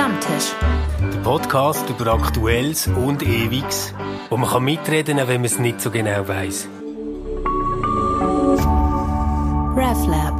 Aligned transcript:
Stammtisch. 0.00 0.54
Der 1.12 1.18
Podcast 1.18 1.90
über 1.90 2.14
Aktuelles 2.14 2.86
und 2.86 3.22
Ewiges, 3.22 3.92
wo 4.30 4.38
man 4.38 4.48
kann 4.48 4.64
mitreden 4.64 5.18
kann, 5.18 5.28
wenn 5.28 5.42
man 5.42 5.44
es 5.44 5.58
nicht 5.58 5.78
so 5.78 5.90
genau 5.90 6.26
weiß. 6.26 6.68
RefLab. 9.76 10.38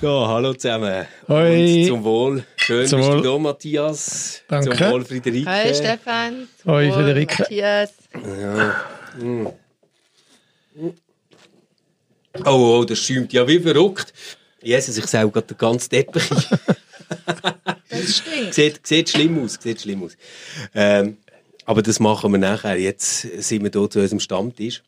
So, 0.00 0.28
hallo 0.28 0.54
zusammen. 0.54 1.04
Hoi. 1.26 1.80
Und 1.80 1.86
zum 1.88 2.04
Wohl. 2.04 2.44
Schön, 2.54 2.86
Zum 2.86 3.00
bist 3.00 3.10
Wohl. 3.10 3.22
du 3.22 3.32
da, 3.32 3.38
Matthias. 3.38 4.44
Danke. 4.46 4.76
Zum 4.76 4.90
Wohl, 4.92 5.04
Friederike. 5.04 5.50
Hi 5.50 5.74
Stefan. 5.74 6.46
Hoi, 6.64 6.86
Wohl, 6.86 6.92
Friederike. 6.92 7.42
Matthias. 7.42 7.92
Oh, 12.44 12.78
oh, 12.78 12.84
das 12.84 13.00
schäumt 13.00 13.32
ja 13.32 13.48
wie 13.48 13.58
verrückt. 13.58 14.12
Jesus, 14.64 14.96
ich 14.96 15.06
sehe 15.06 15.28
gerade 15.28 15.46
den 15.46 15.58
ganzen 15.58 15.90
Teppich. 15.90 16.24
Das 17.90 18.16
stinkt. 18.16 18.54
sieht, 18.54 18.86
sieht 18.86 19.10
schlimm 19.10 19.44
aus, 19.44 19.58
sieht 19.60 19.80
schlimm 19.82 20.02
aus. 20.02 20.16
Ähm, 20.74 21.18
aber 21.64 21.82
das 21.82 22.00
machen 22.00 22.32
wir 22.32 22.38
nachher. 22.38 22.76
Jetzt 22.78 23.20
sind 23.20 23.62
wir 23.62 23.70
hier 23.70 23.90
zu 23.90 24.00
unserem 24.00 24.20
Stammtisch. 24.20 24.82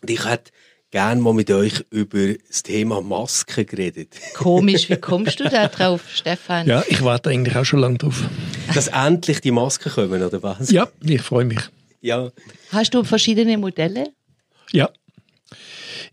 Und 0.00 0.10
ich 0.10 0.24
hätte 0.24 0.50
gerne 0.90 1.20
mal 1.20 1.34
mit 1.34 1.50
euch 1.50 1.84
über 1.90 2.34
das 2.48 2.62
Thema 2.62 3.00
Masken 3.00 3.66
geredet. 3.66 4.14
Komisch, 4.34 4.88
wie 4.90 4.96
kommst 4.96 5.40
du 5.40 5.48
da 5.48 5.68
drauf, 5.68 6.02
Stefan? 6.12 6.66
Ja, 6.66 6.82
ich 6.88 7.02
warte 7.04 7.30
eigentlich 7.30 7.54
auch 7.56 7.64
schon 7.64 7.80
lange 7.80 7.98
drauf. 7.98 8.22
Dass 8.74 8.88
endlich 8.88 9.40
die 9.40 9.52
Masken 9.52 9.92
kommen, 9.92 10.22
oder 10.22 10.42
was? 10.42 10.70
Ja, 10.70 10.88
ich 11.04 11.22
freue 11.22 11.44
mich. 11.44 11.60
Ja. 12.00 12.32
Hast 12.70 12.92
du 12.94 13.04
verschiedene 13.04 13.56
Modelle? 13.56 14.08
Ja. 14.72 14.90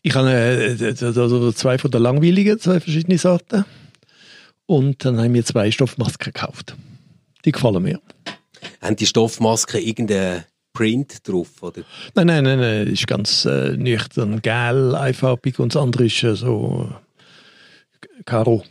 Ich 0.02 0.16
habe 0.16 0.32
äh, 0.32 1.54
zwei 1.54 1.78
von 1.78 1.92
der 1.92 2.00
langweiligen, 2.00 2.60
zwei 2.60 2.80
verschiedene 2.80 3.18
Sorten. 3.18 3.66
Und 4.66 5.04
dann 5.04 5.20
haben 5.20 5.34
wir 5.34 5.44
zwei 5.46 5.72
Stoffmasken 5.72 6.32
gekauft. 6.34 6.76
Die 7.46 7.52
gefallen 7.52 7.84
mir. 7.84 8.00
Haben 8.82 8.96
die 8.96 9.06
Stoffmasken 9.06 9.82
irgendeinen 9.82 10.44
Print 10.74 11.28
drauf, 11.28 11.48
oder? 11.62 11.82
Nein, 12.16 12.28
nein, 12.28 12.44
nein, 12.44 12.60
nein, 12.60 12.88
ist 12.88 13.08
ganz 13.08 13.46
äh, 13.46 13.76
nüchtern, 13.76 14.42
gel, 14.42 14.96
einfarbig 14.96 15.60
und 15.60 15.74
das 15.74 15.82
andere 15.82 16.06
ist 16.06 16.24
äh, 16.24 16.36
so 16.36 16.90
Karo 18.26 18.64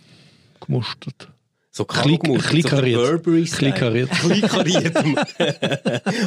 gemustert. 0.61 1.29
So 1.71 1.85
kariert. 1.85 2.23
Klein 2.45 3.75
kariert. 3.75 4.11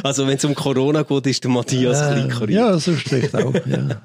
also 0.04 0.26
wenn 0.26 0.36
es 0.36 0.44
um 0.44 0.54
Corona 0.54 1.02
geht, 1.02 1.26
ist 1.26 1.44
der 1.44 1.50
Matthias 1.50 2.00
Äh, 2.00 2.28
kariert. 2.28 2.50
ja, 2.50 2.78
so 2.78 2.92
vielleicht 2.92 3.34
auch. 3.34 3.54
Ja. 3.66 4.00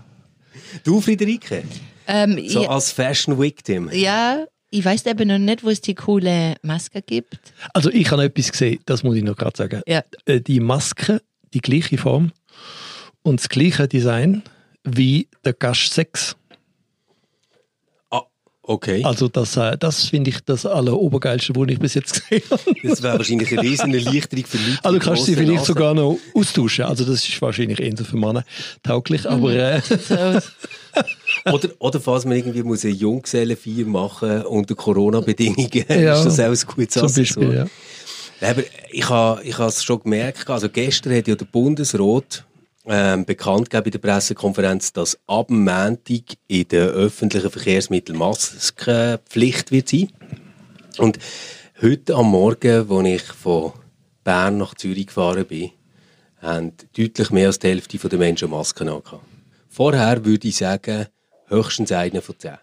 Du, 0.84 1.02
Friederike, 1.02 1.64
Ähm, 2.08 2.40
so 2.48 2.64
ja, 2.64 2.70
als 2.70 2.92
Fashion 2.92 3.40
Victim. 3.40 3.90
ja, 3.92 4.46
ich 4.70 4.84
weiß 4.84 5.06
eben 5.06 5.28
noch 5.30 5.38
nicht, 5.38 5.64
wo 5.64 5.70
es 5.70 5.80
die 5.82 5.96
coole 5.96 6.56
Maske 6.62 7.02
gibt. 7.02 7.40
Also 7.74 7.90
ich 7.90 8.10
habe 8.12 8.24
etwas 8.26 8.52
gesehen, 8.52 8.80
das 8.86 9.02
muss 9.04 9.16
ich 9.16 9.24
noch 9.24 9.36
gerade 9.38 9.56
sagen. 9.58 9.82
Ja. 9.88 10.04
Äh, 10.26 10.42
Die 10.42 10.60
Maske, 10.60 11.22
die 11.54 11.62
gleiche 11.62 11.98
Form 11.98 12.32
und 13.24 13.40
das 13.40 13.50
gleiche 13.50 13.88
Design 13.88 14.44
wie 14.84 15.28
der 15.46 15.54
Gash 15.54 15.90
6. 15.90 16.36
Okay. 18.70 19.02
Also 19.06 19.30
das, 19.30 19.56
äh, 19.56 19.78
das 19.78 20.10
finde 20.10 20.30
ich 20.30 20.42
das 20.44 20.66
allerobergeilste, 20.66 21.56
was 21.56 21.70
ich 21.70 21.80
bis 21.80 21.94
jetzt 21.94 22.30
gesehen 22.30 22.44
habe. 22.52 22.62
Das 22.84 23.02
wäre 23.02 23.18
wahrscheinlich 23.18 23.50
eine 23.54 23.62
riesen 23.62 23.94
Erleichterung 23.94 24.46
für 24.46 24.58
Leute. 24.58 24.80
Also 24.84 25.00
kannst 25.00 25.22
du 25.22 25.26
sie 25.26 25.36
vielleicht 25.36 25.54
Nasen. 25.54 25.66
sogar 25.66 25.94
noch 25.94 26.18
austauschen. 26.36 26.84
Also 26.84 27.06
das 27.06 27.26
ist 27.26 27.42
wahrscheinlich 27.42 27.80
eher 27.80 27.96
für 27.96 28.18
Männer 28.18 28.44
tauglich, 28.84 29.26
aber 29.28 29.54
äh, 29.54 29.82
Oder, 31.52 31.70
oder 31.80 32.02
falls 32.02 32.26
man 32.26 32.36
irgendwie 32.36 32.64
muss 32.64 32.84
eine 32.84 32.94
Junggesellenfeier 32.94 33.86
machen 33.86 34.42
unter 34.44 34.76
Corona-Bedingungen, 34.76 35.86
Ja, 35.90 36.16
ist 36.16 36.26
das 36.26 36.40
auch 36.40 36.46
ein 36.46 36.76
gutes 36.76 36.94
zum 36.96 37.04
Accessoire. 37.04 37.48
Beispiel, 37.48 37.54
ja. 37.54 37.66
Nein, 38.42 38.52
Aber 38.52 38.64
ich 38.92 39.10
habe 39.10 39.44
ich 39.44 39.58
es 39.60 39.84
schon 39.84 40.02
gemerkt, 40.02 40.50
also 40.50 40.68
gestern 40.70 41.16
hat 41.16 41.28
ja 41.28 41.36
der 41.36 41.46
Bundesrat 41.46 42.44
ähm, 42.88 43.26
bekannt 43.26 43.70
gegeben 43.70 43.86
in 43.86 43.92
der 43.92 44.00
Pressekonferenz, 44.00 44.94
dass 44.94 45.20
ab 45.28 45.48
dem 45.48 45.64
Montag 45.64 46.38
in 46.48 46.68
den 46.68 46.90
öffentlichen 46.90 47.50
Verkehrsmitteln 47.50 48.18
Maskenpflicht 48.18 49.72
wird 49.72 49.90
sein. 49.90 50.12
Und 50.98 51.20
heute 51.82 52.16
am 52.16 52.32
Morgen, 52.32 52.90
als 52.90 53.08
ich 53.08 53.24
von 53.24 53.74
Bern 54.24 54.58
nach 54.58 54.74
Zürich 54.76 55.08
gefahren 55.08 55.46
bin, 55.46 55.72
haben 56.42 56.74
deutlich 56.96 57.30
mehr 57.32 57.48
als 57.48 57.60
die 57.60 57.68
Hälfte 57.68 57.98
der 57.98 58.20
Menschen 58.20 58.50
Masken 58.50 58.90
angehabt. 58.90 59.26
Vorher 59.70 60.24
würde 60.26 60.48
ich 60.48 60.58
sagen, 60.58 61.08
höchstens 61.48 61.92
einer 61.92 62.22
von 62.22 62.36
zehn. 62.38 62.58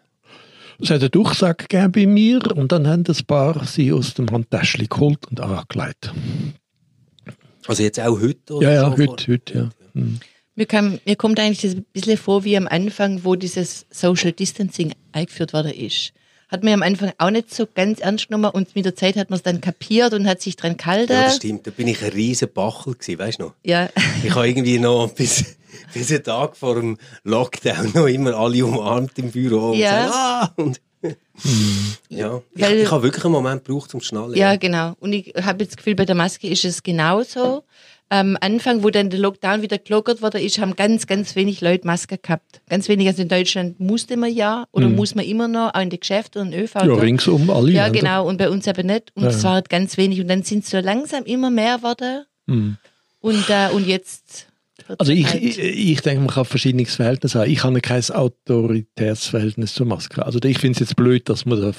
es 0.80 0.90
hat 0.90 1.00
einen 1.00 1.10
Durchsag 1.10 1.68
gegeben 1.68 1.92
bei 1.92 2.06
mir 2.06 2.40
und 2.56 2.72
dann 2.72 2.86
haben 2.86 3.04
ein 3.06 3.26
paar 3.26 3.64
sie 3.64 3.92
aus 3.92 4.14
dem 4.14 4.30
Handtäschchen 4.30 4.88
geholt 4.88 5.26
und 5.26 5.40
angelegt. 5.40 6.12
Also 7.66 7.82
jetzt 7.82 8.00
auch 8.00 8.20
heute? 8.20 8.54
Oder 8.54 8.66
Ja, 8.68 8.74
ja, 8.74 8.96
schon 8.96 9.08
heute, 9.08 9.32
heute, 9.32 9.58
ja. 9.58 9.70
Mhm. 9.94 10.20
mir, 10.54 10.66
kam, 10.66 10.98
mir 11.04 11.16
kommt 11.16 11.40
eigentlich 11.40 11.62
das 11.62 11.74
ein 11.74 11.84
bisschen 11.92 12.16
vor 12.18 12.44
wie 12.44 12.56
am 12.56 12.68
Anfang, 12.68 13.24
wo 13.24 13.34
dieses 13.34 13.86
Social 13.90 14.32
Distancing 14.32 14.92
eingeführt 15.12 15.52
worden 15.52 15.72
ist. 15.72 16.12
Hat 16.48 16.62
mir 16.62 16.74
am 16.74 16.82
Anfang 16.82 17.12
auch 17.18 17.30
nicht 17.30 17.52
so 17.52 17.66
ganz 17.72 18.00
ernst 18.00 18.28
genommen 18.28 18.50
und 18.50 18.76
mit 18.76 18.84
der 18.84 18.94
Zeit 18.94 19.16
hat 19.16 19.30
man 19.30 19.38
es 19.38 19.42
dann 19.42 19.60
kapiert 19.60 20.12
und 20.12 20.26
hat 20.28 20.40
sich 20.42 20.56
dran 20.56 20.76
gehalten. 20.76 21.12
Ja, 21.12 21.24
das 21.24 21.36
stimmt. 21.36 21.66
Da 21.66 21.70
bin 21.70 21.88
ich 21.88 22.02
ein 22.04 22.10
riesen 22.12 22.48
Bachel 22.52 22.92
gewesen, 22.94 23.18
weißt 23.18 23.38
du 23.40 23.44
noch? 23.44 23.54
Ja. 23.64 23.88
Ich 24.22 24.34
habe 24.34 24.46
irgendwie 24.46 24.78
noch 24.78 25.10
bis, 25.12 25.56
bis 25.94 26.10
einen 26.12 26.22
Tag 26.22 26.56
vor 26.56 26.76
dem 26.76 26.98
Lockdown 27.24 27.92
noch 27.94 28.06
immer 28.06 28.34
alle 28.34 28.64
umarmt 28.64 29.18
im 29.18 29.32
Büro 29.32 29.70
und 29.72 29.78
Ja. 29.78 30.04
gesagt, 30.04 30.14
ah! 30.14 30.52
Und 30.56 30.80
ja, 32.08 32.40
ich, 32.54 32.62
Weil- 32.62 32.78
ich 32.80 32.90
habe 32.90 33.02
wirklich 33.02 33.24
einen 33.24 33.32
Moment 33.32 33.64
gebraucht, 33.64 33.92
um 33.94 34.00
zu 34.00 34.06
schnallen. 34.06 34.34
Ja, 34.34 34.56
genau. 34.56 34.94
Und 35.00 35.12
ich 35.12 35.34
habe 35.42 35.62
jetzt 35.62 35.72
das 35.72 35.76
Gefühl, 35.78 35.94
bei 35.94 36.04
der 36.04 36.14
Maske 36.14 36.46
ist 36.48 36.64
es 36.64 36.82
genauso. 36.82 37.64
Am 38.10 38.36
Anfang, 38.40 38.82
wo 38.84 38.90
dann 38.90 39.10
der 39.10 39.18
Lockdown 39.18 39.62
wieder 39.62 39.78
gelockert 39.78 40.22
wurde, 40.22 40.40
ist, 40.40 40.58
haben 40.58 40.76
ganz, 40.76 41.06
ganz 41.06 41.34
wenig 41.36 41.60
Leute 41.62 41.86
Maske 41.86 42.18
gehabt. 42.18 42.60
Ganz 42.68 42.88
wenig. 42.88 43.08
Also 43.08 43.22
in 43.22 43.28
Deutschland 43.28 43.80
musste 43.80 44.16
man 44.16 44.32
ja 44.32 44.66
oder 44.72 44.88
muss 44.88 45.14
man 45.14 45.24
immer 45.24 45.48
noch, 45.48 45.74
auch 45.74 45.80
in 45.80 45.90
den 45.90 46.00
Geschäften 46.00 46.42
und 46.42 46.54
ÖV. 46.54 46.74
Mhm. 46.74 46.88
Ja, 46.90 46.94
ringsum 46.94 47.50
alle. 47.50 47.72
Ja, 47.72 47.88
genau. 47.88 48.28
Und 48.28 48.36
bei 48.36 48.50
uns 48.50 48.68
aber 48.68 48.82
nicht. 48.82 49.10
Und 49.14 49.24
es 49.24 49.38
ja. 49.38 49.44
war 49.44 49.52
halt 49.54 49.68
ganz 49.68 49.96
wenig. 49.96 50.20
Und 50.20 50.28
dann 50.28 50.42
sind 50.42 50.64
es 50.64 50.70
so 50.70 50.78
langsam 50.78 51.24
immer 51.24 51.50
mehr 51.50 51.78
geworden. 51.78 52.24
Mhm. 52.46 52.76
Und, 53.20 53.48
äh, 53.48 53.70
und 53.72 53.86
jetzt. 53.86 54.48
Also 54.98 55.12
ich, 55.12 55.26
halt- 55.26 55.42
ich, 55.42 55.58
ich 55.58 56.00
denke, 56.02 56.20
man 56.20 56.28
kann 56.28 56.44
verschiedenes 56.44 56.96
Verhältnis 56.96 57.34
haben. 57.34 57.50
Ich 57.50 57.64
habe 57.64 57.80
kein 57.80 58.02
Autoritätsverhältnis 58.02 59.72
zur 59.72 59.86
Maske. 59.86 60.24
Also 60.24 60.38
ich 60.44 60.58
finde 60.58 60.74
es 60.74 60.80
jetzt 60.80 60.96
blöd, 60.96 61.28
dass 61.30 61.46
man 61.46 61.60
da 61.60 61.72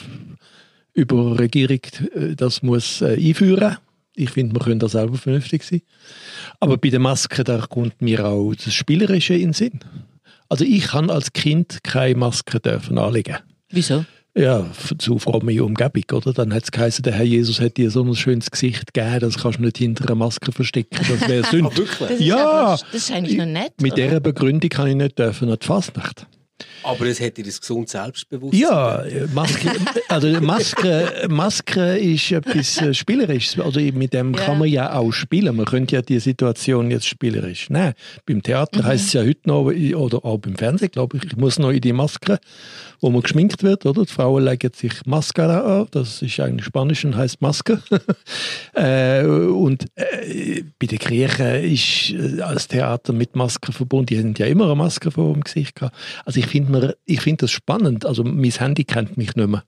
über 0.94 1.38
Regierung 1.38 1.82
äh, 2.16 2.36
das 2.36 2.64
muss 2.64 3.02
äh, 3.02 3.16
einführen. 3.16 3.78
Ich 4.16 4.30
finde, 4.32 4.54
man 4.54 4.64
könnte 4.64 4.86
da 4.86 4.90
selber 4.90 5.18
vernünftig 5.18 5.64
sein. 5.64 5.82
Aber 6.60 6.78
bei 6.78 6.90
der 6.90 7.00
Maske, 7.00 7.44
da 7.44 7.60
kommt 7.68 8.02
mir 8.02 8.26
auch 8.26 8.54
das 8.54 8.74
Spielerische 8.74 9.34
in 9.34 9.42
den 9.50 9.54
Sinn. 9.54 9.80
Also 10.50 10.64
ich 10.64 10.88
kann 10.88 11.10
als 11.10 11.34
Kind 11.34 11.80
keine 11.84 12.16
Maske 12.16 12.60
dürfen 12.60 12.98
anlegen. 12.98 13.38
Wieso? 13.70 14.06
Ja, 14.38 14.66
zu 14.98 15.18
fromme 15.18 15.64
Umgebung, 15.64 16.04
oder? 16.12 16.34
Dann 16.34 16.54
hat 16.54 16.64
es 16.66 16.72
geheißen, 16.72 17.04
der 17.04 17.14
Herr 17.14 17.24
Jesus 17.24 17.62
hat 17.62 17.78
dir 17.78 17.90
so 17.90 18.04
ein 18.04 18.16
schönes 18.16 18.52
Gesicht 18.52 18.94
gegeben, 18.94 19.22
das 19.22 19.38
kannst 19.38 19.60
du 19.60 19.64
nicht 19.64 19.78
hinter 19.78 20.06
einer 20.06 20.16
Maske 20.16 20.52
verstecken, 20.52 21.00
das 21.08 21.28
wäre 21.30 21.44
Sünde. 21.50 21.76
Wirklich? 21.78 21.98
Das 22.00 22.12
ist, 22.12 22.20
Ja. 22.20 22.50
aber, 22.52 22.72
das 22.72 22.94
ist 22.94 23.12
eigentlich 23.14 23.38
noch 23.38 23.46
nett. 23.46 23.72
Mit 23.82 23.94
oder? 23.94 24.04
dieser 24.04 24.20
Begründung 24.20 24.70
kann 24.70 24.88
ich 24.88 24.96
nicht 24.96 25.18
dürfen 25.18 25.50
an 25.50 25.58
die 25.62 25.66
Fasnacht. 25.66 26.28
Aber 26.86 27.06
es 27.08 27.20
hätte 27.20 27.42
dir 27.44 27.50
ein 27.50 27.56
gesundes 27.60 27.92
Selbstbewusstsein. 27.92 28.60
Ja, 28.62 29.04
Maske, 29.34 29.72
also 30.08 30.28
Maske, 30.42 31.26
Maske 31.30 31.98
ist 31.98 32.32
etwas 32.32 32.82
äh, 32.82 32.94
Spielerisches. 32.94 33.60
Also 33.60 33.80
mit 33.80 34.14
dem 34.14 34.34
Ja. 34.34 34.46
kann 34.46 34.60
man 34.60 34.68
ja 34.68 34.94
auch 34.94 35.12
spielen. 35.12 35.56
Man 35.56 35.66
könnte 35.66 35.96
ja 35.96 36.02
die 36.02 36.20
Situation 36.20 36.92
jetzt 36.92 37.08
spielerisch 37.08 37.70
nehmen. 37.70 37.94
Beim 38.26 38.42
Theater 38.44 38.82
Mhm. 38.82 38.86
heißt 38.86 39.08
es 39.08 39.14
ja 39.14 39.22
heute 39.24 39.42
noch, 39.46 39.66
oder 39.66 40.24
auch 40.26 40.38
beim 40.38 40.56
Fernsehen, 40.56 40.92
glaube 40.92 41.18
ich, 41.18 41.24
ich 41.26 41.38
muss 41.38 41.60
noch 41.60 41.72
in 41.72 41.82
die 41.82 41.94
Maske, 41.94 42.40
wo 43.02 43.10
man 43.10 43.22
geschminkt 43.22 43.64
wird, 43.64 43.86
oder? 43.86 44.04
Die 44.06 44.12
Frauen 44.14 44.44
legen 44.46 44.72
sich 44.76 44.94
Mascara 45.06 45.82
an, 45.82 45.88
das 45.92 46.22
ist 46.22 46.40
eigentlich 46.40 46.66
Spanisch 46.66 47.04
und 47.06 47.16
heißt 47.16 47.42
Maske. 47.42 47.82
äh, 48.74 49.24
und 49.26 49.86
äh, 49.96 50.64
bei 50.80 50.88
den 50.88 51.00
Griechen 51.00 51.64
ist 51.64 52.12
äh, 52.12 52.38
das 52.38 52.68
Theater 52.68 53.14
mit 53.14 53.36
Masken 53.36 53.72
verbunden. 53.74 54.08
Die 54.08 54.18
haben 54.20 54.34
ja 54.38 54.46
immer 54.46 54.66
eine 54.66 54.76
Maske 54.76 55.12
vor 55.12 55.34
dem 55.34 55.44
Gesicht 55.44 55.76
gehabt. 55.76 55.96
Also 56.26 56.40
ich 56.40 56.48
finde 56.48 56.72
mir- 56.80 56.96
ich 57.06 57.22
finde 57.22 57.42
das 57.42 57.52
spannend. 57.52 58.06
Also 58.06 58.24
mein 58.24 58.52
Handy 58.52 58.84
kennt 58.84 59.18
mich 59.18 59.36
nicht 59.36 59.48
mehr. 59.48 59.64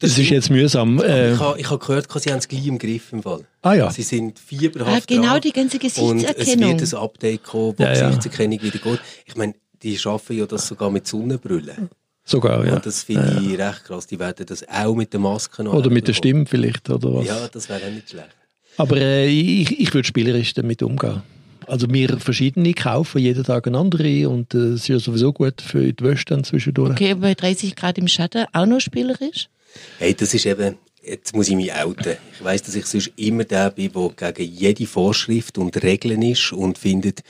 Das 0.00 0.10
Das, 0.10 0.18
ist 0.18 0.30
jetzt 0.30 0.50
mühsam. 0.50 1.00
Äh, 1.02 1.32
ich 1.34 1.40
habe 1.40 1.62
hab 1.62 1.80
gehört, 1.80 2.06
sie 2.20 2.30
haben 2.30 2.38
es 2.38 2.48
gleich 2.48 2.66
im 2.66 2.78
Griff 2.78 3.12
im 3.12 3.22
Fall. 3.22 3.40
ah 3.62 3.74
ja. 3.74 3.90
Sie 3.90 4.02
sind 4.02 4.38
fieberhaft 4.38 5.02
Ah, 5.02 5.04
genau, 5.06 5.32
dran. 5.32 5.40
die 5.40 5.52
ganze 5.52 5.76
Und 5.78 5.84
es 5.84 5.94
Gesichtserkennung. 5.94 6.80
wird 6.80 6.92
ein 6.92 6.98
Update 6.98 7.42
kommen, 7.44 7.74
wo 7.76 7.82
Ja, 7.82 7.92
die 7.92 7.98
ja. 8.00 8.06
Gesichtserkennung 8.08 8.62
wieder 8.62 8.78
geht. 8.78 9.00
Ich 9.26 9.36
meine, 9.36 9.54
die 9.82 9.98
schaffen 9.98 10.36
ja 10.38 10.46
das 10.46 10.66
sogar 10.68 10.90
mit 10.90 11.06
Sonnenbrillen. 11.06 11.88
Sogar, 12.24 12.64
ja. 12.66 12.74
Und 12.74 12.84
das 12.86 13.02
finde 13.04 13.42
ich 13.42 13.58
recht 13.58 13.84
krass. 13.84 14.06
Die 14.06 14.18
werden 14.18 14.44
das 14.46 14.66
auch 14.68 14.94
mit 14.94 15.12
der 15.12 15.20
Maske 15.20 15.64
noch 15.64 15.72
Oder 15.74 15.88
mit 15.90 16.06
der. 16.08 16.12
Stimme 16.14 16.44
vielleicht, 16.46 16.88
oder 16.90 17.14
was? 17.14 17.26
Ja, 17.26 17.48
das 17.48 17.68
wäre 17.68 17.80
auch 17.86 17.90
nicht 17.90 18.10
schlecht. 18.10 18.28
Aber 18.76 18.96
äh, 18.98 19.26
ich, 19.28 19.80
ich 19.80 19.92
würde 19.94 20.06
spielerisch 20.06 20.52
damit 20.54 20.82
umgehen. 20.82 21.22
Also 21.68 21.86
mir 21.86 22.18
verschiedene 22.18 22.72
kaufen, 22.72 23.18
jeden 23.18 23.44
Tag 23.44 23.66
eine 23.66 23.76
andere 23.76 24.28
und 24.30 24.54
äh, 24.54 24.58
es 24.58 24.82
ist 24.82 24.88
ja 24.88 24.98
sowieso 24.98 25.34
gut 25.34 25.60
für 25.60 25.92
die 25.92 26.02
Wäsche 26.02 26.24
dann 26.24 26.42
zwischendurch. 26.42 26.92
Okay, 26.92 27.14
bei 27.14 27.34
30 27.34 27.76
Grad 27.76 27.98
im 27.98 28.08
Schatten 28.08 28.46
auch 28.54 28.64
noch 28.64 28.80
spielerisch? 28.80 29.50
Hey, 29.98 30.14
das 30.14 30.32
ist 30.32 30.46
eben, 30.46 30.78
jetzt 31.02 31.34
muss 31.34 31.48
ich 31.48 31.56
mich 31.56 31.74
outen. 31.74 32.16
Ich 32.32 32.42
weiss, 32.42 32.62
dass 32.62 32.74
ich 32.74 32.86
sonst 32.86 33.12
immer 33.16 33.44
der 33.44 33.70
bin, 33.70 33.92
der 34.18 34.32
gegen 34.32 34.50
jede 34.50 34.86
Vorschrift 34.86 35.58
und 35.58 35.82
Regeln 35.82 36.22
ist 36.22 36.52
und 36.54 36.78
findet, 36.78 37.22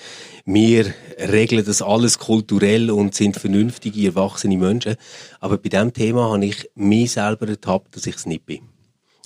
wir 0.45 0.95
regeln 1.19 1.65
das 1.65 1.83
alles 1.83 2.21
kulturell 2.21 2.93
und 2.93 3.17
sind 3.17 3.37
vernünftige, 3.37 4.07
erwachsene 4.07 4.57
Menschen. 4.57 4.95
Aber 5.41 5.59
bei 5.59 5.69
diesem 5.69 5.93
Thema 5.93 6.31
habe 6.31 6.47
ich 6.47 6.71
mich 6.77 7.11
selber 7.11 7.49
ertappt, 7.49 7.97
dass 7.97 8.07
ich 8.07 8.15
es 8.15 8.27
nicht 8.27 8.47
bin. 8.47 8.61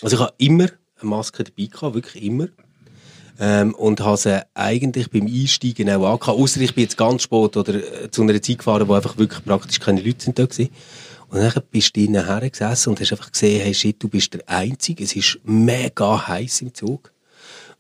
Also 0.01 0.17
ich 0.17 0.23
habe 0.23 0.33
immer 0.39 0.69
eine 1.01 1.11
Maske 1.11 1.45
dabei 1.45 1.67
gehabt, 1.67 1.95
wirklich 1.95 2.23
immer. 2.25 2.49
Ähm, 3.45 3.75
und 3.75 3.99
habe 3.99 4.17
sie 4.17 4.41
eigentlich 4.55 5.11
beim 5.11 5.27
Einsteigen 5.27 5.91
auch 5.91 6.13
angehabt. 6.13 6.39
Ausser 6.39 6.61
ich 6.61 6.77
bin 6.77 6.85
jetzt 6.85 6.97
ganz 6.97 7.25
spät 7.25 7.57
oder 7.57 7.75
äh, 7.75 8.09
zu 8.09 8.23
einer 8.23 8.41
Zeit 8.41 8.59
gefahren, 8.59 8.87
wo 8.87 8.95
einfach 8.95 9.19
wirklich 9.19 9.45
praktisch 9.45 9.81
keine 9.81 10.01
Leute 10.01 10.23
sind 10.23 10.39
da 10.39 10.47
gewesen. 10.47 10.71
Und 11.29 11.41
dann 11.41 11.53
bist 11.73 11.97
du 11.97 12.09
nachher 12.09 12.49
gesessen 12.49 12.91
und 12.91 13.01
hast 13.01 13.11
einfach 13.11 13.33
gesehen, 13.33 13.61
hey 13.61 13.75
shit, 13.75 14.01
du 14.01 14.09
bist 14.09 14.33
der 14.35 14.49
Einzige. 14.49 15.03
Es 15.03 15.17
ist 15.17 15.41
mega 15.43 16.29
heiß 16.29 16.61
im 16.61 16.73
Zug. 16.73 17.13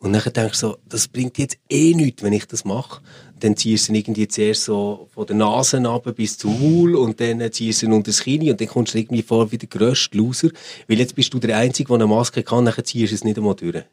Und 0.00 0.14
dann 0.14 0.32
denkst 0.32 0.58
du 0.58 0.66
so, 0.66 0.78
das 0.88 1.06
bringt 1.06 1.38
jetzt 1.38 1.58
eh 1.70 1.94
nichts, 1.94 2.24
wenn 2.24 2.32
ich 2.32 2.46
das 2.46 2.64
mache. 2.64 3.00
Dann 3.38 3.56
ziehst 3.56 3.86
du 3.86 3.92
ihn 3.92 3.96
irgendwie 3.98 4.26
zuerst 4.26 4.64
so 4.64 5.06
von 5.14 5.28
der 5.28 5.36
Nase 5.36 5.76
runter 5.76 6.12
bis 6.12 6.38
zum 6.38 6.58
Maul 6.58 6.96
und 6.96 7.20
dann 7.20 7.52
ziehst 7.52 7.82
du 7.82 7.86
ihn 7.86 7.92
unter 7.92 8.10
das 8.10 8.22
Kinn 8.22 8.50
und 8.50 8.60
dann 8.60 8.66
kommst 8.66 8.94
du 8.94 8.98
irgendwie 8.98 9.22
vor 9.22 9.52
wie 9.52 9.58
der 9.58 9.68
grösste 9.68 10.18
Loser. 10.18 10.48
Weil 10.88 10.98
jetzt 10.98 11.14
bist 11.14 11.32
du 11.32 11.38
der 11.38 11.56
Einzige, 11.56 11.86
der 11.86 11.94
eine 11.94 12.06
Maske 12.08 12.42
kann, 12.42 12.64
dann 12.64 12.74
ziehst 12.84 13.12
du 13.12 13.14
es 13.14 13.22
nicht 13.22 13.36
einmal 13.36 13.54
durch. 13.54 13.84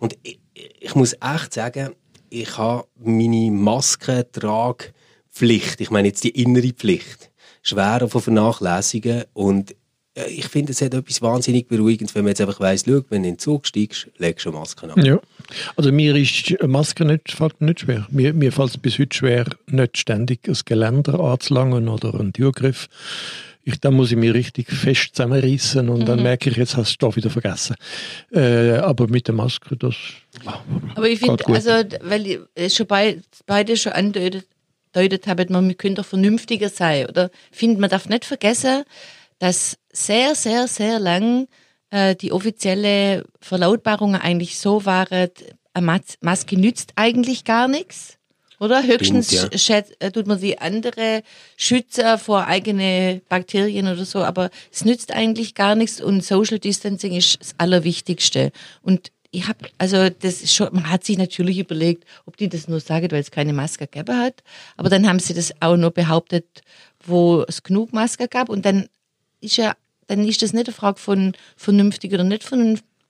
Und 0.00 0.18
ich, 0.82 0.94
muss 0.94 1.14
echt 1.14 1.54
sagen, 1.54 1.94
ich 2.28 2.58
habe 2.58 2.86
meine 2.98 3.50
Maskentragpflicht, 3.50 5.80
ich 5.80 5.90
meine 5.90 6.08
jetzt 6.08 6.24
die 6.24 6.30
innere 6.30 6.72
Pflicht, 6.72 7.30
schwer 7.62 8.06
von 8.08 8.20
vernachlässigen 8.20 9.24
und 9.32 9.74
äh, 10.14 10.28
ich 10.28 10.46
finde, 10.46 10.72
es 10.72 10.80
hat 10.80 10.94
etwas 10.94 11.20
wahnsinnig 11.22 11.68
Beruhigendes, 11.68 12.14
wenn 12.14 12.24
man 12.24 12.30
jetzt 12.30 12.40
einfach 12.40 12.60
weiss, 12.60 12.84
schau, 12.86 13.02
wenn 13.08 13.22
du 13.22 13.28
in 13.28 13.34
den 13.34 13.38
Zug 13.38 13.66
steigst, 13.66 14.08
legst 14.18 14.46
du 14.46 14.50
eine 14.50 14.58
Maske 14.58 14.92
an. 14.92 15.04
Ja, 15.04 15.20
also 15.76 15.92
mir 15.92 16.16
ist 16.16 16.54
eine 16.58 16.68
Maske 16.68 17.04
nicht, 17.04 17.32
fällt 17.32 17.60
nicht 17.60 17.80
schwer. 17.80 18.06
Mir, 18.10 18.32
mir 18.32 18.52
fällt 18.52 18.70
es 18.70 18.78
bis 18.78 18.98
heute 18.98 19.14
schwer, 19.16 19.44
nicht 19.66 19.98
ständig 19.98 20.48
ein 20.48 20.56
Geländer 20.64 21.20
anzulangen 21.20 21.88
oder 21.88 22.18
einen 22.18 22.32
Türgriff. 22.32 22.88
Ich, 23.64 23.80
dann 23.80 23.94
muss 23.94 24.10
ich 24.10 24.16
mich 24.16 24.34
richtig 24.34 24.70
fest 24.70 25.14
zusammenreißen 25.14 25.88
und 25.88 26.00
mhm. 26.00 26.04
dann 26.06 26.22
merke 26.22 26.50
ich, 26.50 26.56
jetzt 26.56 26.76
hast 26.76 26.98
du 26.98 27.08
es 27.08 27.16
wieder 27.16 27.30
vergessen. 27.30 27.76
Äh, 28.32 28.72
aber 28.78 29.06
mit 29.08 29.28
der 29.28 29.34
Maske, 29.34 29.76
das. 29.76 29.94
Aber 30.94 31.08
ich 31.08 31.20
finde, 31.20 31.46
also, 31.46 31.70
weil 32.02 32.46
ich 32.54 32.74
schon 32.74 32.86
bei, 32.86 33.20
beide 33.46 33.76
schon 33.76 33.92
andeutet, 33.92 34.46
deutet 34.92 35.26
haben, 35.26 35.52
man 35.52 35.76
könnte 35.76 36.04
vernünftiger 36.04 36.68
sein. 36.68 37.06
Oder 37.06 37.30
finde, 37.50 37.80
man 37.80 37.90
darf 37.90 38.08
nicht 38.08 38.24
vergessen, 38.24 38.84
dass 39.38 39.76
sehr, 39.92 40.34
sehr, 40.34 40.68
sehr 40.68 40.98
lang 40.98 41.46
äh, 41.90 42.16
die 42.16 42.32
offizielle 42.32 43.24
Verlautbarungen 43.40 44.20
eigentlich 44.20 44.58
so 44.58 44.84
waren, 44.84 45.30
eine 45.74 46.00
Maske 46.20 46.58
nützt 46.58 46.92
eigentlich 46.96 47.44
gar 47.44 47.68
nichts. 47.68 48.18
Oder? 48.62 48.86
Höchstens 48.86 49.26
Stimmt, 49.26 49.68
ja. 49.68 49.82
Äh, 49.98 50.12
tut 50.12 50.28
man 50.28 50.40
die 50.40 50.60
andere 50.60 51.24
schützen 51.56 52.16
vor 52.16 52.46
eigene 52.46 53.20
Bakterien 53.28 53.88
oder 53.88 54.04
so, 54.04 54.20
aber 54.20 54.50
es 54.70 54.84
nützt 54.84 55.10
eigentlich 55.12 55.56
gar 55.56 55.74
nichts 55.74 56.00
und 56.00 56.24
Social 56.24 56.60
Distancing 56.60 57.12
ist 57.12 57.40
das 57.40 57.54
Allerwichtigste. 57.58 58.52
Und 58.80 59.10
ich 59.32 59.48
habe, 59.48 59.68
also 59.78 60.08
das 60.10 60.42
ist 60.42 60.54
schon, 60.54 60.68
man 60.70 60.88
hat 60.88 61.02
sich 61.02 61.18
natürlich 61.18 61.58
überlegt, 61.58 62.04
ob 62.24 62.36
die 62.36 62.48
das 62.48 62.68
nur 62.68 62.78
sagen, 62.78 63.10
weil 63.10 63.20
es 63.22 63.32
keine 63.32 63.52
Maske 63.52 63.88
gegeben 63.88 64.16
hat. 64.16 64.44
Aber 64.76 64.88
dann 64.88 65.08
haben 65.08 65.18
sie 65.18 65.34
das 65.34 65.52
auch 65.60 65.76
nur 65.76 65.90
behauptet, 65.90 66.46
wo 67.04 67.42
es 67.48 67.64
genug 67.64 67.92
Maske 67.92 68.28
gab. 68.28 68.48
Und 68.48 68.64
dann 68.64 68.88
ist 69.40 69.56
ja, 69.56 69.74
dann 70.06 70.24
ist 70.24 70.40
das 70.40 70.52
nicht 70.52 70.68
eine 70.68 70.74
Frage 70.74 71.00
von 71.00 71.32
vernünftig 71.56 72.12
oder 72.12 72.22
nicht 72.22 72.48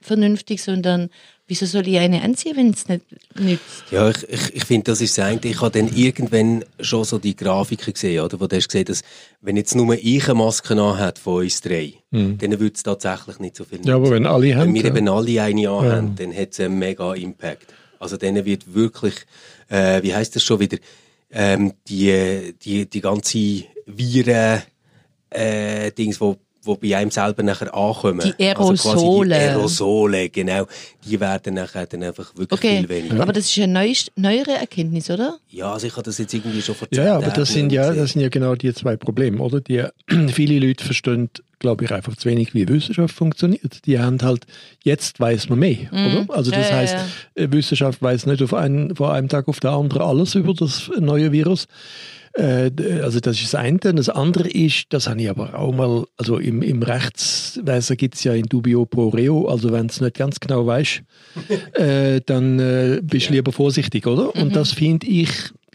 vernünftig, 0.00 0.62
sondern 0.62 1.10
wieso 1.52 1.66
soll 1.66 1.86
ich 1.86 1.98
eine 1.98 2.22
anziehen, 2.22 2.56
wenn 2.56 2.70
es 2.70 2.88
nicht 2.88 3.04
nützt? 3.38 3.84
Ja, 3.90 4.08
ich, 4.08 4.26
ich, 4.26 4.56
ich 4.56 4.64
finde, 4.64 4.84
das 4.84 5.02
ist 5.02 5.18
das 5.18 5.26
eine. 5.26 5.40
Ich 5.44 5.60
habe 5.60 5.78
dann 5.78 5.94
irgendwann 5.94 6.64
schon 6.80 7.04
so 7.04 7.18
die 7.18 7.36
Grafiken 7.36 7.92
gesehen, 7.92 8.24
oder? 8.24 8.40
Wo 8.40 8.46
du 8.46 8.56
hast 8.56 8.68
gesehen, 8.68 8.86
dass, 8.86 9.02
wenn 9.42 9.58
jetzt 9.58 9.74
nur 9.74 9.94
ich 9.94 10.24
eine 10.24 10.34
Maske 10.34 10.72
anhat 10.72 11.18
von 11.18 11.42
uns 11.42 11.60
drei, 11.60 11.92
mhm. 12.10 12.38
dann 12.38 12.52
würde 12.52 12.72
es 12.74 12.82
tatsächlich 12.82 13.38
nicht 13.38 13.56
so 13.56 13.64
viel 13.64 13.80
Ja, 13.84 13.96
aber 13.96 14.10
wenn 14.10 14.24
alle 14.24 14.54
haben. 14.56 14.68
Wenn 14.68 14.74
wir 14.74 14.82
ja. 14.82 14.96
eben 14.96 15.08
alle 15.08 15.42
eine 15.42 15.68
anhaben, 15.68 16.08
ja. 16.08 16.14
dann 16.16 16.34
hat 16.34 16.52
es 16.52 16.60
einen 16.60 16.78
mega 16.78 17.12
Impact. 17.14 17.66
Also 17.98 18.16
dann 18.16 18.42
wird 18.46 18.72
wirklich, 18.72 19.14
äh, 19.68 20.02
wie 20.02 20.14
heißt 20.14 20.34
das 20.34 20.42
schon 20.42 20.58
wieder, 20.58 20.78
ähm, 21.30 21.74
die, 21.86 22.54
die, 22.64 22.88
die 22.88 23.00
ganze 23.02 23.64
Viren, 23.84 24.62
äh, 25.28 25.92
Dings, 25.92 26.18
wo 26.18 26.38
wo 26.62 26.76
bei 26.76 26.96
einem 26.96 27.10
selber 27.10 27.42
nachher 27.42 27.74
ankommen. 27.74 28.32
Die 28.38 28.44
Aerosole. 28.44 28.94
Also 28.94 29.24
die 29.24 29.32
Aerosole, 29.34 30.28
genau. 30.30 30.66
Die 31.04 31.18
werden 31.18 31.54
nachher 31.54 31.86
dann 31.86 32.02
einfach 32.04 32.34
wirklich 32.36 32.52
okay. 32.52 32.78
viel 32.78 32.88
weniger. 32.88 33.20
Aber 33.20 33.32
das 33.32 33.46
ist 33.46 33.58
eine 33.58 33.72
neuest, 33.72 34.12
neuere 34.16 34.52
Erkenntnis, 34.52 35.10
oder? 35.10 35.38
Ja, 35.50 35.72
also 35.72 35.86
ich 35.86 35.92
habe 35.92 36.04
das 36.04 36.18
jetzt 36.18 36.32
irgendwie 36.32 36.62
schon 36.62 36.74
vor 36.74 36.88
Ja, 36.92 37.16
aber 37.16 37.30
das 37.30 37.52
sind 37.52 37.72
ja, 37.72 37.92
das 37.92 38.12
sind 38.12 38.22
ja 38.22 38.28
genau 38.28 38.54
die 38.54 38.72
zwei 38.74 38.96
Probleme, 38.96 39.42
oder? 39.42 39.60
Die, 39.60 39.84
viele 40.28 40.64
Leute 40.64 40.84
verstehen, 40.84 41.30
glaube 41.58 41.84
ich, 41.84 41.92
einfach 41.92 42.16
zu 42.16 42.28
wenig, 42.28 42.54
wie 42.54 42.68
Wissenschaft 42.68 43.14
funktioniert. 43.14 43.86
Die 43.86 43.98
haben 43.98 44.20
halt, 44.22 44.46
jetzt 44.84 45.18
weiß 45.18 45.48
man 45.48 45.58
mehr, 45.58 45.88
mm. 45.90 46.06
oder? 46.06 46.34
Also 46.34 46.50
das 46.50 46.68
ja, 46.68 46.76
heißt, 46.76 46.94
ja, 46.94 47.06
ja. 47.36 47.44
Äh, 47.44 47.52
Wissenschaft 47.52 48.02
weiß 48.02 48.26
nicht 48.26 48.42
auf 48.42 48.54
einen, 48.54 48.94
von 48.94 49.10
einem 49.10 49.28
Tag 49.28 49.48
auf 49.48 49.60
den 49.60 49.70
anderen 49.70 50.02
alles 50.02 50.34
über 50.34 50.54
das 50.54 50.90
neue 50.98 51.32
Virus. 51.32 51.66
Äh, 52.34 52.70
also 53.02 53.20
das 53.20 53.36
ist 53.36 53.52
das 53.52 53.54
eine. 53.54 53.78
Das 53.78 54.08
andere 54.08 54.48
ist, 54.48 54.86
das 54.90 55.08
habe 55.08 55.20
ich 55.20 55.30
aber 55.30 55.58
auch 55.58 55.72
mal, 55.72 56.04
also 56.16 56.38
im, 56.38 56.62
im 56.62 56.82
Rechtswesen 56.82 57.96
gibt 57.96 58.14
es 58.14 58.24
ja 58.24 58.32
in 58.32 58.46
dubio 58.46 58.86
pro 58.86 59.08
reo, 59.08 59.48
also 59.48 59.72
wenn 59.72 59.88
du 59.88 59.92
es 59.92 60.00
nicht 60.00 60.16
ganz 60.16 60.40
genau 60.40 60.66
weißt, 60.66 61.02
äh, 61.74 62.20
dann 62.24 62.58
äh, 62.58 63.00
bist 63.02 63.28
du 63.28 63.34
lieber 63.34 63.52
vorsichtig, 63.52 64.06
oder? 64.06 64.34
Und 64.34 64.48
mhm. 64.48 64.52
das 64.52 64.72
finde 64.72 65.06
ich 65.06 65.30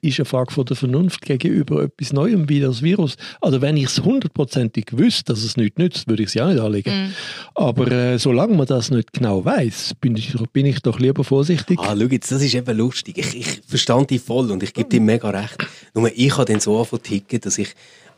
ist 0.07 0.19
eine 0.19 0.25
Frage 0.25 0.51
von 0.51 0.65
der 0.65 0.75
Vernunft 0.75 1.21
gegenüber 1.21 1.83
etwas 1.83 2.13
Neuem 2.13 2.49
wie 2.49 2.59
das 2.59 2.81
Virus. 2.81 3.15
Also 3.41 3.61
wenn 3.61 3.77
ich 3.77 3.85
es 3.85 4.03
hundertprozentig 4.03 4.85
wüsste, 4.91 5.33
dass 5.33 5.43
es 5.43 5.57
nichts 5.57 5.77
nützt, 5.77 6.07
würde 6.07 6.23
ich 6.23 6.29
es 6.29 6.33
ja 6.33 6.47
nicht 6.47 6.59
anlegen. 6.59 7.07
Mm. 7.07 7.13
Aber 7.55 7.91
äh, 7.91 8.19
solange 8.19 8.55
man 8.55 8.65
das 8.65 8.91
nicht 8.91 9.13
genau 9.13 9.43
weiß, 9.43 9.95
bin 9.99 10.15
ich, 10.15 10.33
bin 10.53 10.65
ich 10.65 10.81
doch 10.81 10.99
lieber 10.99 11.23
vorsichtig. 11.23 11.79
Ah, 11.79 11.95
schau 11.97 12.05
jetzt, 12.05 12.31
das 12.31 12.41
ist 12.41 12.55
eben 12.55 12.77
lustig. 12.77 13.17
Ich, 13.17 13.37
ich 13.37 13.61
verstand 13.67 14.09
dich 14.09 14.21
voll 14.21 14.51
und 14.51 14.63
ich 14.63 14.73
gebe 14.73 14.89
dir 14.89 15.01
mega 15.01 15.29
recht. 15.29 15.65
Nur 15.93 16.11
ich 16.15 16.37
habe 16.37 16.45
dann 16.45 16.59
so 16.59 16.77
angefangen 16.77 17.03
ticken, 17.03 17.41
dass 17.41 17.57
ich 17.57 17.75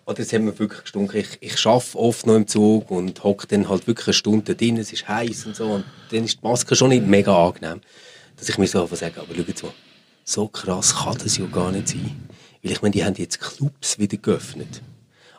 oder 0.10 0.22
es 0.22 0.34
hat 0.34 0.42
mir 0.42 0.58
wirklich 0.58 0.82
gestunken. 0.82 1.20
Ich, 1.20 1.38
ich 1.40 1.66
arbeite 1.68 1.98
oft 1.98 2.26
noch 2.26 2.36
im 2.36 2.48
Zug 2.48 2.90
und 2.90 3.24
hocke 3.24 3.46
dann 3.46 3.70
halt 3.70 3.86
wirklich 3.86 4.08
eine 4.08 4.14
Stunde 4.16 4.56
drin, 4.56 4.78
es 4.78 4.92
ist 4.92 5.08
heiß 5.08 5.46
und 5.46 5.56
so. 5.56 5.66
Und 5.66 5.86
dann 6.10 6.24
ist 6.24 6.40
die 6.42 6.48
Maske 6.48 6.76
schon 6.76 6.90
nicht 6.90 7.06
mega 7.06 7.48
angenehm. 7.48 7.82
Dass 8.36 8.50
ich 8.50 8.58
mir 8.58 8.66
so 8.66 8.88
sage, 8.88 9.20
aber 9.22 9.36
schau 9.36 9.44
jetzt 9.48 9.62
mal, 9.62 9.72
so 10.30 10.48
krass 10.48 10.96
kann 10.96 11.18
das 11.18 11.38
ja 11.38 11.46
gar 11.46 11.72
nicht 11.72 11.90
sein. 11.90 12.16
Weil 12.62 12.72
ich 12.72 12.82
meine, 12.82 12.92
die 12.92 13.04
haben 13.04 13.16
jetzt 13.18 13.40
Clubs 13.40 13.98
wieder 13.98 14.18
geöffnet. 14.18 14.82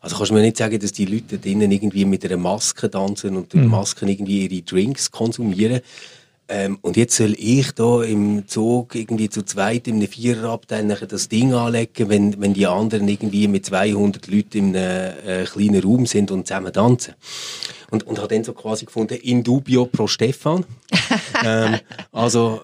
Also 0.00 0.16
kannst 0.16 0.30
du 0.30 0.34
mir 0.34 0.40
nicht 0.40 0.56
sagen, 0.56 0.78
dass 0.80 0.92
die 0.92 1.04
Leute 1.04 1.38
drinnen 1.38 1.70
irgendwie 1.70 2.04
mit 2.04 2.24
einer 2.24 2.38
Maske 2.38 2.90
tanzen 2.90 3.36
und 3.36 3.52
durch 3.52 3.64
mhm. 3.64 3.70
Masken 3.70 4.08
irgendwie 4.08 4.46
ihre 4.46 4.62
Drinks 4.62 5.10
konsumieren. 5.10 5.80
Ähm, 6.52 6.78
und 6.82 6.96
jetzt 6.96 7.14
soll 7.14 7.34
ich 7.38 7.70
da 7.72 8.02
im 8.02 8.48
Zug 8.48 8.96
irgendwie 8.96 9.30
zu 9.30 9.44
zweit 9.44 9.86
in 9.86 9.96
einem 9.96 10.08
Viererabteil 10.08 10.84
das 10.84 11.28
Ding 11.28 11.54
anlegen, 11.54 12.08
wenn, 12.08 12.40
wenn 12.40 12.54
die 12.54 12.66
anderen 12.66 13.06
irgendwie 13.06 13.46
mit 13.46 13.66
200 13.66 14.26
Leuten 14.26 14.58
in 14.58 14.76
einem 14.76 15.12
äh, 15.24 15.44
kleinen 15.44 15.80
Raum 15.80 16.06
sind 16.06 16.32
und 16.32 16.48
zusammen 16.48 16.72
tanzen. 16.72 17.14
Und, 17.92 18.04
und 18.04 18.18
habe 18.18 18.34
dann 18.34 18.42
so 18.42 18.52
quasi 18.52 18.84
gefunden, 18.84 19.14
in 19.14 19.44
dubio 19.44 19.86
pro 19.86 20.08
Stefan. 20.08 20.64
ähm, 21.44 21.76
also, 22.10 22.60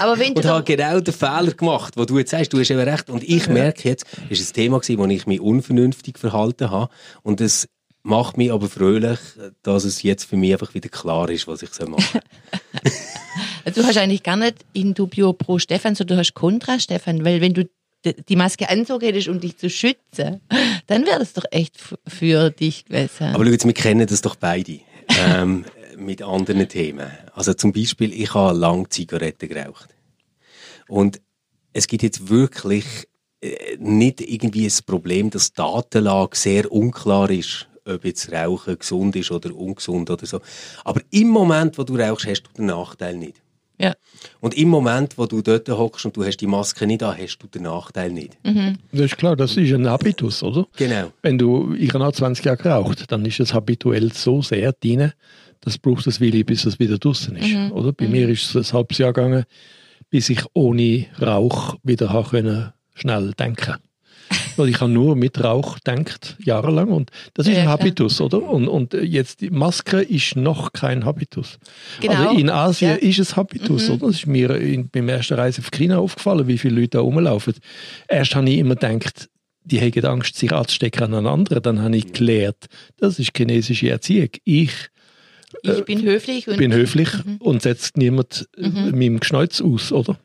Aber 0.00 0.18
wenn 0.18 0.32
und 0.36 0.44
habe 0.44 0.64
genau 0.64 0.98
den 0.98 1.14
Fehler 1.14 1.52
gemacht, 1.52 1.94
wo 1.96 2.04
du 2.04 2.18
jetzt 2.18 2.32
sagst, 2.32 2.52
du 2.52 2.58
hast 2.58 2.70
eben 2.70 2.80
recht. 2.80 3.10
Und 3.10 3.22
ich 3.22 3.48
merke 3.48 3.88
jetzt, 3.88 4.06
es 4.28 4.40
war 4.40 4.46
ein 4.46 4.52
Thema 4.54 4.80
gewesen, 4.80 4.98
wo 4.98 5.06
ich 5.06 5.26
mich 5.28 5.40
unvernünftig 5.40 6.18
verhalten 6.18 6.70
habe. 6.70 6.92
Und 7.22 7.40
es 7.40 7.68
macht 8.02 8.36
mich 8.36 8.52
aber 8.52 8.68
fröhlich, 8.68 9.20
dass 9.62 9.84
es 9.84 10.02
jetzt 10.02 10.24
für 10.24 10.36
mich 10.36 10.52
einfach 10.52 10.74
wieder 10.74 10.88
klar 10.88 11.30
ist, 11.30 11.46
was 11.46 11.62
ich 11.62 11.72
so 11.72 11.86
mache. 11.86 12.20
du 13.74 13.82
hast 13.84 13.96
eigentlich 13.96 14.22
gar 14.22 14.36
nicht 14.36 14.64
in 14.72 14.94
dubio 14.94 15.32
pro 15.32 15.58
Stefan, 15.58 15.94
sondern 15.94 16.16
du 16.16 16.20
hast 16.20 16.34
kontra 16.34 16.78
Stefan, 16.78 17.24
weil 17.24 17.40
wenn 17.40 17.54
du 17.54 17.68
die 18.28 18.36
Maske 18.36 18.68
anzogen 18.68 19.28
um 19.28 19.40
dich 19.40 19.56
zu 19.56 19.70
schützen, 19.70 20.40
dann 20.86 21.06
wäre 21.06 21.18
das 21.18 21.32
doch 21.32 21.44
echt 21.50 21.76
für 22.06 22.50
dich 22.50 22.84
gewesen. 22.84 23.34
Aber 23.34 23.44
schau 23.44 23.50
jetzt, 23.50 23.64
wir 23.64 23.72
kennen 23.72 24.06
das 24.06 24.20
doch 24.20 24.36
beide. 24.36 24.80
ähm, 25.08 25.64
mit 25.96 26.22
anderen 26.22 26.68
Themen. 26.68 27.10
Also 27.34 27.54
zum 27.54 27.72
Beispiel, 27.72 28.12
ich 28.12 28.34
habe 28.34 28.56
lange 28.56 28.88
Zigaretten 28.88 29.48
geraucht. 29.48 29.94
Und 30.88 31.20
es 31.72 31.86
gibt 31.86 32.02
jetzt 32.02 32.28
wirklich 32.28 32.84
äh, 33.40 33.76
nicht 33.78 34.20
irgendwie 34.20 34.66
ein 34.66 34.86
Problem, 34.86 35.30
dass 35.30 35.52
die 35.52 35.56
Datenlage 35.56 36.36
sehr 36.36 36.70
unklar 36.70 37.30
ist, 37.30 37.68
ob 37.86 38.04
jetzt 38.04 38.32
Rauchen 38.32 38.78
gesund 38.78 39.16
ist 39.16 39.30
oder 39.30 39.54
ungesund 39.54 40.10
oder 40.10 40.26
so. 40.26 40.40
Aber 40.84 41.00
im 41.10 41.28
Moment, 41.28 41.78
wo 41.78 41.84
du 41.84 41.96
rauchst, 41.96 42.26
hast 42.26 42.42
du 42.42 42.50
den 42.56 42.66
Nachteil 42.66 43.16
nicht. 43.16 43.40
Ja. 43.78 43.94
Und 44.40 44.56
im 44.56 44.68
Moment, 44.68 45.18
wo 45.18 45.26
du 45.26 45.42
dort 45.42 45.68
hockst 45.68 46.04
und 46.06 46.16
du 46.16 46.24
hast 46.24 46.36
die 46.36 46.46
Maske 46.46 46.86
nicht 46.86 47.02
an, 47.02 47.16
hast 47.18 47.38
du 47.38 47.48
den 47.48 47.62
Nachteil 47.62 48.12
nicht. 48.12 48.38
Das 48.92 49.06
ist 49.06 49.18
klar, 49.18 49.34
das 49.34 49.56
ist 49.56 49.72
ein 49.72 49.88
Habitus, 49.88 50.42
oder? 50.42 50.66
Genau. 50.76 51.12
Wenn 51.22 51.38
du, 51.38 51.74
ich 51.74 51.92
habe 51.92 52.06
auch 52.06 52.12
20 52.12 52.44
Jahre 52.44 52.56
geraucht, 52.56 53.10
dann 53.10 53.24
ist 53.26 53.40
es 53.40 53.52
habituell 53.52 54.12
so 54.12 54.42
sehr 54.42 54.72
drin, 54.72 55.12
das 55.60 55.78
braucht 55.78 56.06
das 56.06 56.20
Willi, 56.20 56.44
bis 56.44 56.66
es 56.66 56.78
wieder 56.78 56.98
draußen 56.98 57.34
ist. 57.36 57.72
Oder? 57.72 57.92
Bei 57.92 58.06
mir 58.06 58.28
ist 58.28 58.54
es 58.54 58.72
ein 58.72 58.76
halbes 58.76 58.98
Jahr 58.98 59.12
gegangen, 59.12 59.44
bis 60.10 60.28
ich 60.28 60.42
ohne 60.52 61.06
Rauch 61.20 61.76
wieder 61.82 62.12
habe 62.12 62.28
können, 62.28 62.72
schnell 62.94 63.32
denken 63.32 63.76
Weil 64.56 64.68
ich 64.68 64.80
habe 64.80 64.90
nur 64.90 65.16
mit 65.16 65.42
Rauch 65.42 65.76
gedacht, 65.76 66.36
jahrelang. 66.44 66.88
Und 66.88 67.10
das 67.34 67.46
ist 67.46 67.56
ein. 67.58 67.68
Habitus, 67.68 68.20
oder? 68.20 68.42
Und, 68.42 68.68
und 68.68 68.94
jetzt 68.94 69.40
die 69.40 69.50
Maske 69.50 70.00
ist 70.02 70.36
noch 70.36 70.72
kein 70.72 71.04
Habitus. 71.04 71.58
Genau. 72.00 72.14
Also 72.28 72.38
in 72.38 72.50
Asien 72.50 72.90
Ja. 72.92 72.96
ist 72.96 73.18
es 73.18 73.36
Habitus, 73.36 73.90
oder? 73.90 74.06
Das 74.06 74.16
ist 74.16 74.26
mir 74.26 74.50
in, 74.56 74.88
beim 74.88 75.08
ersten 75.08 75.34
Reise 75.34 75.60
auf 75.60 75.70
China 75.70 75.98
aufgefallen, 75.98 76.46
wie 76.48 76.58
viele 76.58 76.76
Leute 76.76 76.90
da 76.90 77.00
rumlaufen. 77.00 77.54
Erst 78.08 78.34
habe 78.34 78.48
ich 78.50 78.58
immer 78.58 78.76
gedacht, 78.76 79.28
die 79.64 79.80
haben 79.80 80.04
Angst, 80.04 80.36
sich 80.36 80.52
anzustecken 80.52 81.04
an 81.04 81.14
einen 81.14 81.26
anderen. 81.26 81.62
Dann 81.62 81.80
habe 81.82 81.96
ich 81.96 82.12
gelernt, 82.12 82.66
das 82.98 83.18
ist 83.18 83.36
chinesische 83.36 83.88
Erziehung. 83.90 84.28
Ich 84.44 84.70
Ich 85.62 85.84
bin 85.84 86.02
höflich 86.02 86.48
und 86.48 86.56
bin 86.58 86.72
höflich 86.72 87.08
Mhm. 87.24 87.36
und 87.38 87.62
setze 87.62 87.92
niemand 87.96 88.46
äh, 88.58 88.68
meinem 88.68 89.20
Geschneuz 89.20 89.60
aus, 89.60 89.92
oder? 89.92 90.18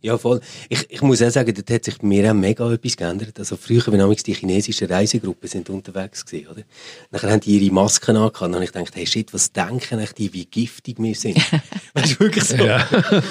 Ja, 0.00 0.16
voll. 0.16 0.40
Ich, 0.68 0.86
ich 0.90 1.02
muss 1.02 1.20
auch 1.22 1.30
sagen, 1.30 1.52
dort 1.52 1.68
hat 1.70 1.84
sich 1.84 1.98
bei 1.98 2.06
mir 2.06 2.30
auch 2.30 2.34
mega 2.34 2.72
etwas 2.72 2.96
geändert. 2.96 3.36
Also 3.36 3.56
früher, 3.56 3.84
wenn 3.88 3.98
damals 3.98 4.22
die 4.22 4.32
chinesischen 4.32 4.86
Reisegruppen 4.86 5.48
sind 5.48 5.68
unterwegs 5.70 6.24
gewesen, 6.24 6.46
oder? 6.52 6.62
Nachher 7.10 7.32
haben 7.32 7.40
die 7.40 7.58
ihre 7.58 7.74
Masken 7.74 8.14
angehabt 8.16 8.42
und 8.42 8.52
dann 8.52 8.54
habe 8.56 8.64
ich 8.64 8.72
gedacht, 8.72 8.94
hey 8.94 9.06
shit, 9.06 9.34
was 9.34 9.50
denken 9.52 9.94
eigentlich 9.98 10.12
die, 10.12 10.32
wie 10.32 10.44
giftig 10.46 10.98
wir 11.00 11.14
sind? 11.16 11.36
weißt 11.94 12.14
du, 12.14 12.20
wirklich 12.20 12.44
so. 12.44 12.54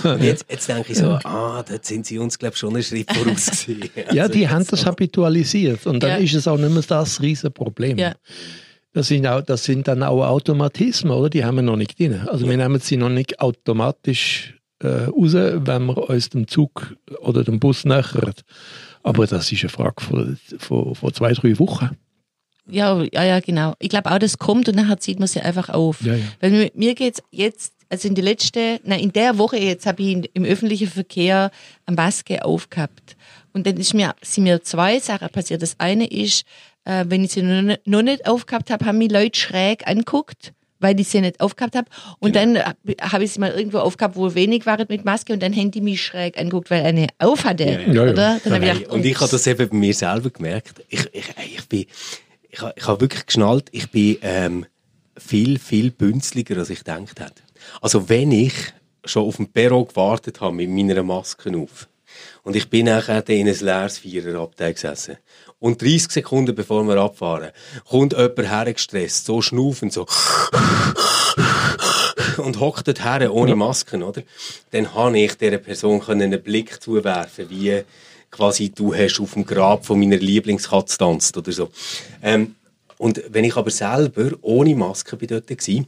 Und 0.09 0.23
jetzt, 0.23 0.45
jetzt 0.49 0.67
denke 0.67 0.91
ich 0.91 0.97
so, 0.97 1.11
ah, 1.23 1.63
dort 1.65 1.85
sind 1.85 2.05
sie 2.05 2.19
uns, 2.19 2.37
glaube 2.37 2.53
ich, 2.53 2.59
schon 2.59 2.73
einen 2.73 2.83
Schritt 2.83 3.09
voraus 3.13 3.45
gewesen. 3.65 3.89
Ja, 4.11 4.23
Also 4.23 4.33
die 4.33 4.41
jetzt 4.41 4.51
haben 4.51 4.65
das 4.69 4.81
so. 4.81 4.85
habitualisiert 4.87 5.85
und 5.87 6.03
dann 6.03 6.09
Ja. 6.11 6.17
ist 6.17 6.33
es 6.33 6.47
auch 6.49 6.57
nicht 6.57 6.69
mehr 6.73 6.83
das 6.85 7.21
Riesenproblem. 7.21 7.97
Ja. 7.97 8.13
Das 8.91 9.07
sind, 9.07 9.25
auch, 9.27 9.41
das 9.41 9.63
sind 9.63 9.87
dann 9.87 10.03
auch 10.03 10.25
Automatismen, 10.25 11.13
oder? 11.13 11.29
Die 11.29 11.45
haben 11.45 11.55
wir 11.55 11.61
noch 11.61 11.75
nicht 11.77 11.97
drin. 11.97 12.21
Also 12.27 12.49
wir 12.49 12.57
nehmen 12.57 12.79
sie 12.81 12.97
noch 12.97 13.09
nicht 13.09 13.39
automatisch 13.39 14.56
raus, 14.83 15.33
wenn 15.33 15.85
wir 15.85 16.09
uns 16.09 16.29
dem 16.29 16.47
Zug 16.47 16.95
oder 17.19 17.43
dem 17.43 17.59
Bus 17.59 17.85
nähern. 17.85 18.33
Aber 19.03 19.25
das 19.25 19.51
ist 19.51 19.61
eine 19.63 19.69
Frage 19.69 20.03
von, 20.03 20.37
von, 20.57 20.95
von 20.95 21.13
zwei, 21.13 21.33
drei 21.33 21.57
Wochen. 21.59 21.97
Ja, 22.69 23.01
ja, 23.13 23.23
ja, 23.23 23.39
genau. 23.39 23.73
Ich 23.79 23.89
glaube 23.89 24.11
auch, 24.11 24.19
das 24.19 24.37
kommt 24.37 24.67
und 24.67 24.75
nachher 24.75 24.99
zieht 24.99 25.19
man 25.19 25.27
sie 25.27 25.39
einfach 25.39 25.69
auf. 25.69 26.01
Ja, 26.01 26.15
ja. 26.15 26.25
Weil 26.41 26.51
mir, 26.51 26.71
mir 26.75 26.95
geht's 26.95 27.23
jetzt, 27.31 27.73
also 27.89 28.07
in 28.07 28.15
die 28.15 28.21
letzte, 28.21 28.81
nein, 28.83 28.99
in 28.99 29.13
der 29.13 29.37
Woche 29.37 29.57
jetzt 29.57 29.85
habe 29.85 30.03
ich 30.03 30.09
in, 30.09 30.23
im 30.33 30.43
öffentlichen 30.43 30.89
Verkehr 30.89 31.51
eine 31.85 31.95
Maske 31.95 32.43
aufgehabt. 32.43 33.15
Und 33.53 33.65
dann 33.65 33.77
ist 33.77 33.93
mir, 33.93 34.13
sind 34.21 34.43
mir 34.43 34.61
zwei 34.63 34.99
Sachen 34.99 35.29
passiert. 35.29 35.61
Das 35.61 35.79
eine 35.79 36.07
ist, 36.07 36.45
äh, 36.83 37.05
wenn 37.07 37.23
ich 37.23 37.31
sie 37.31 37.41
noch 37.41 37.61
nicht, 37.61 37.87
noch 37.87 38.01
nicht 38.01 38.27
aufgehabt 38.27 38.69
habe, 38.69 38.85
haben 38.85 38.97
mich 38.97 39.11
Leute 39.11 39.39
schräg 39.39 39.87
anguckt, 39.87 40.53
weil 40.79 40.99
ich 40.99 41.07
sie 41.09 41.21
nicht 41.21 41.39
aufgehabt 41.39 41.75
habe. 41.75 41.87
Und 42.19 42.35
dann 42.35 42.57
hab- 42.57 42.77
habe 43.01 43.23
ich 43.23 43.31
sie 43.33 43.39
mal 43.39 43.51
irgendwo 43.51 43.79
aufgehabt, 43.79 44.15
wo 44.15 44.33
wenig 44.35 44.65
waren 44.65 44.85
mit 44.89 45.05
Maske 45.05 45.33
und 45.33 45.41
dann 45.41 45.55
haben 45.55 45.71
die 45.71 45.81
mich 45.81 46.01
schräg 46.03 46.37
anguckt, 46.39 46.69
weil 46.69 46.83
eine 46.85 47.07
auf 47.19 47.43
hatte. 47.45 47.63
Ja, 47.65 47.79
ja. 47.79 48.01
Oder? 48.03 48.39
Dann 48.43 48.53
habe 48.53 48.65
ich 48.65 48.73
gedacht, 48.73 48.91
und 48.93 49.05
ich 49.05 49.15
habe 49.15 49.23
ups. 49.25 49.31
das 49.31 49.47
eben 49.47 49.69
bei 49.69 49.75
mir 49.75 49.93
selber 49.93 50.29
gemerkt. 50.29 50.83
Ich, 50.89 51.07
ich, 51.13 51.25
ich 51.55 51.67
bin, 51.67 51.85
ich, 52.49 52.61
habe- 52.61 52.73
ich 52.75 52.87
habe 52.87 53.01
wirklich 53.01 53.25
geschnallt, 53.25 53.69
ich 53.71 53.89
bin 53.91 54.17
ähm, 54.21 54.65
viel, 55.17 55.57
viel 55.59 55.91
bünzliger, 55.91 56.57
als 56.57 56.69
ich 56.69 56.79
gedacht 56.79 57.19
hätte. 57.19 57.41
Also 57.81 58.07
wenn 58.09 58.31
ich 58.31 58.53
schon 59.03 59.23
auf 59.25 59.37
dem 59.37 59.47
Perron 59.47 59.87
gewartet 59.87 60.41
habe 60.41 60.53
mit 60.55 60.69
meiner 60.69 61.01
Maske 61.03 61.51
auf 61.57 61.87
und 62.43 62.55
ich 62.55 62.69
bin 62.69 62.85
nachher 62.85 63.27
in 63.29 63.47
ein 63.47 63.59
leeres 63.59 63.99
Viererabteil 63.99 64.73
gesessen 64.73 65.17
und 65.59 65.81
30 65.81 66.11
Sekunden 66.11 66.55
bevor 66.55 66.83
wir 66.83 66.97
abfahren, 66.97 67.51
kommt 67.89 68.13
jemand 68.13 68.49
hergestresst, 68.49 69.25
so 69.25 69.41
schnaufend, 69.41 69.93
so 69.93 70.05
und 72.37 72.59
hockt 72.59 72.87
dort 72.87 73.03
her 73.03 73.33
ohne 73.33 73.55
Masken, 73.55 74.03
oder? 74.03 74.23
Dann 74.71 74.93
habe 74.93 75.19
ich 75.19 75.35
dieser 75.35 75.57
Person 75.57 76.01
einen 76.07 76.41
Blick 76.41 76.81
zuwerfen, 76.81 77.49
wie 77.49 77.83
quasi 78.31 78.69
du 78.69 78.93
hast 78.93 79.19
auf 79.19 79.33
dem 79.33 79.45
Grab 79.45 79.85
von 79.85 79.99
meiner 79.99 80.17
Lieblingskatze 80.17 80.97
tanzt 80.97 81.37
oder 81.37 81.51
so. 81.51 81.69
Ähm, 82.21 82.55
und 82.97 83.21
wenn 83.29 83.43
ich 83.43 83.55
aber 83.55 83.71
selber 83.71 84.31
ohne 84.41 84.75
Maske 84.75 85.15
bin 85.17 85.27
dort 85.27 85.49
war, 85.49 85.85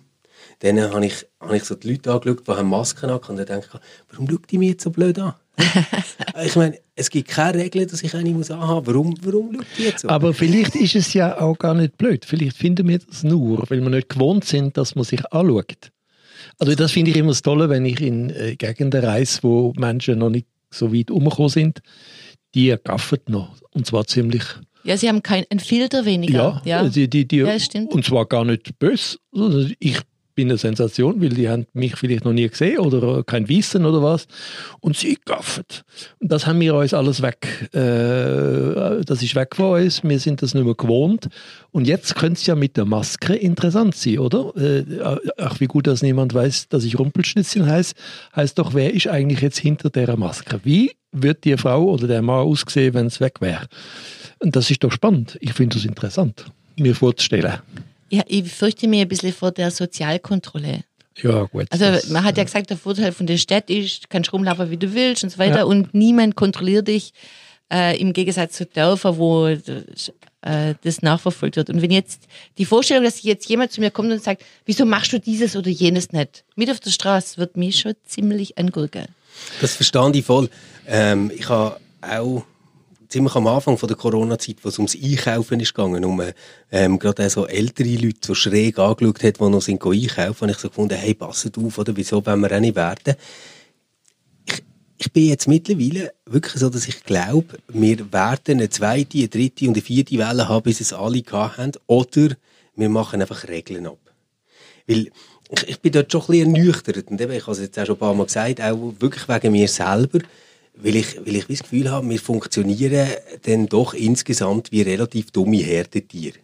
dann 0.60 0.82
habe 0.82 1.06
ich, 1.06 1.26
habe 1.40 1.58
ich 1.58 1.64
so 1.64 1.76
die 1.76 1.92
Leute 1.92 2.12
angeschaut, 2.12 2.48
die 2.48 2.52
haben 2.52 2.70
Masken 2.70 3.10
an 3.10 3.20
und 3.20 3.38
dann 3.38 3.46
denke 3.46 3.68
ich, 3.74 3.80
warum 4.12 4.30
schaut 4.30 4.52
die 4.52 4.58
mich 4.58 4.70
jetzt 4.70 4.84
so 4.84 4.90
blöd 4.90 5.18
an? 5.20 5.34
ich 6.46 6.56
meine, 6.56 6.78
es 6.96 7.10
gibt 7.10 7.30
keine 7.30 7.60
Regel, 7.60 7.86
dass 7.86 8.04
ich 8.04 8.14
eine 8.16 8.30
muss 8.32 8.52
anhaben. 8.52 8.88
Warum, 8.88 9.16
warum 9.22 9.56
schaut 9.56 9.66
die 9.78 9.84
jetzt 9.84 10.02
so? 10.02 10.10
Aber 10.10 10.34
vielleicht 10.34 10.76
ist 10.76 10.96
es 10.96 11.14
ja 11.14 11.40
auch 11.40 11.58
gar 11.58 11.74
nicht 11.74 11.98
blöd. 11.98 12.26
Vielleicht 12.26 12.58
finden 12.58 12.88
wir 12.88 13.00
das 13.00 13.24
nur, 13.24 13.64
weil 13.70 13.82
wir 13.82 13.90
nicht 13.90 14.10
gewohnt 14.10 14.46
sind, 14.46 14.78
dass 14.78 14.96
man 14.96 15.04
sich 15.04 15.26
anschaut. 15.32 15.92
Also 16.58 16.76
das 16.76 16.92
finde 16.92 17.12
ich 17.12 17.18
immer 17.18 17.30
das 17.30 17.42
Tolle, 17.42 17.70
wenn 17.70 17.86
ich 17.86 18.02
in 18.02 18.30
äh, 18.30 18.56
Gegenden 18.56 19.04
reise, 19.04 19.40
wo 19.42 19.74
Menschen 19.78 20.20
noch 20.20 20.30
nicht 20.30 20.48
so 20.72 20.94
weit 20.94 21.12
umgekommen 21.12 21.50
sind. 21.50 21.82
Die 22.56 22.76
gaffen 22.84 23.20
noch. 23.28 23.56
Und 23.72 23.86
zwar 23.86 24.06
ziemlich 24.08 24.44
Ja, 24.84 24.98
sie 24.98 25.08
haben 25.08 25.22
kein, 25.22 25.46
ein 25.50 25.60
Filter 25.60 26.06
weniger. 26.06 26.62
Ja, 26.66 26.88
Die, 26.88 27.08
die, 27.08 27.28
die, 27.28 27.38
Ja, 27.38 27.60
stimmt. 27.60 27.92
Und 27.92 28.06
zwar 28.06 28.26
gar 28.26 28.46
nicht 28.46 28.78
böse. 28.80 29.18
Ich 29.80 30.00
bin 30.40 30.48
eine 30.48 30.58
Sensation, 30.58 31.22
weil 31.22 31.32
die 31.32 31.50
haben 31.50 31.66
mich 31.74 31.98
vielleicht 31.98 32.24
noch 32.24 32.32
nie 32.32 32.48
gesehen 32.48 32.80
oder 32.80 33.26
kein 33.26 33.50
Wissen 33.50 33.86
oder 33.86 34.02
was. 34.02 34.26
Und 34.80 34.96
sie 34.96 35.18
gaffen. 35.26 35.66
Und 36.20 36.32
das 36.32 36.48
haben 36.48 36.62
wir 36.62 36.76
uns 36.76 36.94
alles 36.94 37.22
weg. 37.22 37.68
Äh, 37.74 39.04
das 39.04 39.22
ist 39.22 39.36
weg 39.36 39.54
von 39.58 39.82
uns. 39.82 40.02
Wir 40.02 40.18
sind 40.18 40.42
das 40.42 40.54
nicht 40.54 40.64
mehr 40.64 40.76
gewohnt. 40.76 41.28
Und 41.72 41.88
jetzt 41.88 42.16
könnte 42.16 42.40
es 42.40 42.46
ja 42.46 42.56
mit 42.56 42.78
der 42.78 42.86
Maske 42.86 43.36
interessant 43.36 43.98
sein, 43.98 44.20
oder? 44.20 44.56
Äh, 44.56 44.86
ach, 45.38 45.60
wie 45.60 45.66
gut, 45.66 45.88
dass 45.88 46.04
niemand 46.04 46.34
weiß, 46.34 46.70
dass 46.70 46.86
ich 46.86 46.98
Rumpelstilzchen 46.98 47.66
heiße. 47.66 47.96
Heißt 48.34 48.58
doch, 48.60 48.74
wer 48.74 48.94
ist 48.94 49.08
eigentlich 49.08 49.42
jetzt 49.42 49.60
hinter 49.60 49.90
der 49.90 50.16
Maske? 50.16 50.62
Wie 50.64 50.94
wird 51.12 51.44
die 51.44 51.58
Frau 51.58 51.84
oder 51.84 52.08
der 52.08 52.22
Mann 52.22 52.48
aussehen, 52.48 52.94
wenn 52.94 53.08
es 53.08 53.20
weg 53.20 53.42
wäre? 53.42 53.68
Und 54.40 54.56
das 54.56 54.72
ist 54.72 54.86
doch 54.86 54.94
spannend. 54.94 55.38
Ich 55.42 55.52
finde 55.52 55.76
das 55.76 55.84
interessant, 55.84 56.46
mir 56.78 56.96
vorzustellen. 56.96 57.56
Ja, 58.10 58.24
ich 58.28 58.52
fürchte 58.52 58.88
mir 58.88 59.02
ein 59.02 59.08
bisschen 59.08 59.34
vor 59.34 59.52
der 59.52 59.72
Sozialkontrolle. 59.72 60.82
Ja, 61.22 61.44
gut. 61.44 61.68
Also 61.70 61.86
das- 61.86 62.10
man 62.10 62.24
hat 62.24 62.38
ja 62.38 62.44
gesagt, 62.44 62.70
der 62.70 62.78
Vorteil 62.78 63.12
von 63.12 63.28
der 63.28 63.38
Stadt 63.38 63.70
ist, 63.70 64.04
du 64.04 64.08
kannst 64.10 64.32
rumlaufen, 64.32 64.70
wie 64.72 64.78
du 64.78 64.94
willst 64.94 65.24
und 65.24 65.30
so 65.32 65.38
weiter 65.38 65.58
Ja. 65.60 65.64
und 65.66 65.94
niemand 65.94 66.36
kontrolliert 66.36 66.88
dich 66.88 67.14
äh, 67.72 68.00
im 68.02 68.14
Gegensatz 68.14 68.54
zu 68.54 68.66
Dörfern, 68.66 69.18
wo 69.18 69.46
äh, 69.48 70.74
das 70.84 71.02
nachverfolgt 71.02 71.58
wird. 71.58 71.70
Und 71.70 71.82
wenn 71.82 71.92
jetzt 71.92 72.24
die 72.58 72.66
Vorstellung, 72.66 73.04
dass 73.04 73.22
jetzt 73.24 73.48
jemand 73.50 73.72
zu 73.72 73.82
mir 73.82 73.92
kommt 73.92 74.12
und 74.12 74.24
sagt, 74.24 74.44
wieso 74.66 74.86
machst 74.86 75.12
du 75.14 75.20
dieses 75.20 75.56
oder 75.56 75.70
jenes 75.70 76.12
nicht? 76.12 76.46
Mit 76.56 76.72
auf 76.72 76.80
der 76.80 76.90
Straße 76.92 77.38
wird 77.38 77.58
mich 77.58 77.80
schon 77.80 77.94
ziemlich 78.06 78.58
angucken. 78.58 79.06
Das 79.62 79.76
verstand 79.76 80.16
ich 80.16 80.26
voll. 80.26 80.50
Ähm, 80.88 81.32
ich 81.36 81.48
habe 81.50 81.80
auch 82.02 82.44
ziemlich 83.10 83.36
am 83.36 83.48
Anfang 83.48 83.78
von 83.78 83.88
der 83.88 83.98
Corona-Zeit, 83.98 84.58
wo 84.62 84.70
es 84.70 84.78
ums 84.78 84.96
Einkaufen 84.96 85.60
ist 85.60 85.74
gegangen, 85.74 86.06
um 86.06 86.22
ähm, 86.72 87.00
gerade 87.00 87.30
so 87.30 87.48
ältere 87.48 87.96
Leute 87.96 88.20
so 88.22 88.36
schräg 88.36 88.78
angeschaut 88.78 89.24
hat, 89.24 89.40
die 89.40 89.50
noch 89.50 89.62
sind 89.62 89.84
einkaufen, 89.84 90.42
habe 90.42 90.52
ich 90.52 90.58
so 90.58 90.70
gefunden, 90.70 90.96
hey, 90.96 91.14
passet 91.16 91.58
auf, 91.58 91.78
oder 91.78 91.96
wieso 91.96 92.24
wollen 92.26 92.42
wir 92.42 92.52
auch 92.56 92.60
nicht 92.60 92.76
werden? 92.76 93.16
Ich, 94.46 94.64
ich 94.98 95.12
bin 95.12 95.26
jetzt 95.26 95.48
mittlerweile 95.48 96.14
wirklich 96.26 96.54
so, 96.54 96.70
dass 96.70 96.88
ich 96.88 97.04
glaube, 97.04 97.58
wir 97.68 98.14
werden 98.14 98.60
eine 98.60 98.70
zweite, 98.70 99.18
eine 99.18 99.28
dritte 99.28 99.68
und 99.68 99.74
eine 99.74 99.82
vierte 99.82 100.18
Welle 100.18 100.48
haben, 100.48 100.64
bis 100.64 100.80
es 100.80 100.94
alle 100.94 101.22
gehabt 101.22 101.58
haben, 101.58 101.72
oder 101.88 102.36
wir 102.76 102.90
machen 102.90 103.22
einfach 103.22 103.48
Regeln 103.48 103.88
ab. 103.88 104.00
Weil 104.88 105.10
ich, 105.52 105.68
ich 105.68 105.80
bin 105.80 105.92
dort 105.92 106.12
schon 106.12 106.22
ein 106.22 106.28
bisschen 106.28 106.56
ernüchtert. 106.56 107.08
Und 107.10 107.20
eben, 107.20 107.32
ich 107.32 107.42
habe 107.42 107.52
es 107.54 107.60
jetzt 107.60 107.80
auch 107.80 107.86
schon 107.86 107.96
ein 107.96 108.00
paar 108.00 108.14
Mal 108.14 108.26
gesagt, 108.26 108.62
auch 108.62 108.94
wirklich 109.00 109.28
wegen 109.28 109.52
mir 109.52 109.68
selber, 109.68 110.20
weil 110.76 110.96
ich, 110.96 111.18
weil 111.26 111.36
ich 111.36 111.48
das 111.48 111.60
Gefühl 111.64 111.90
habe, 111.92 112.10
wir 112.10 112.20
funktionieren 112.20 113.08
dann 113.44 113.68
doch 113.68 113.94
insgesamt 113.94 114.72
wie 114.72 114.82
relativ 114.82 115.32
dumme 115.32 115.58
Herdentiere. 115.58 116.38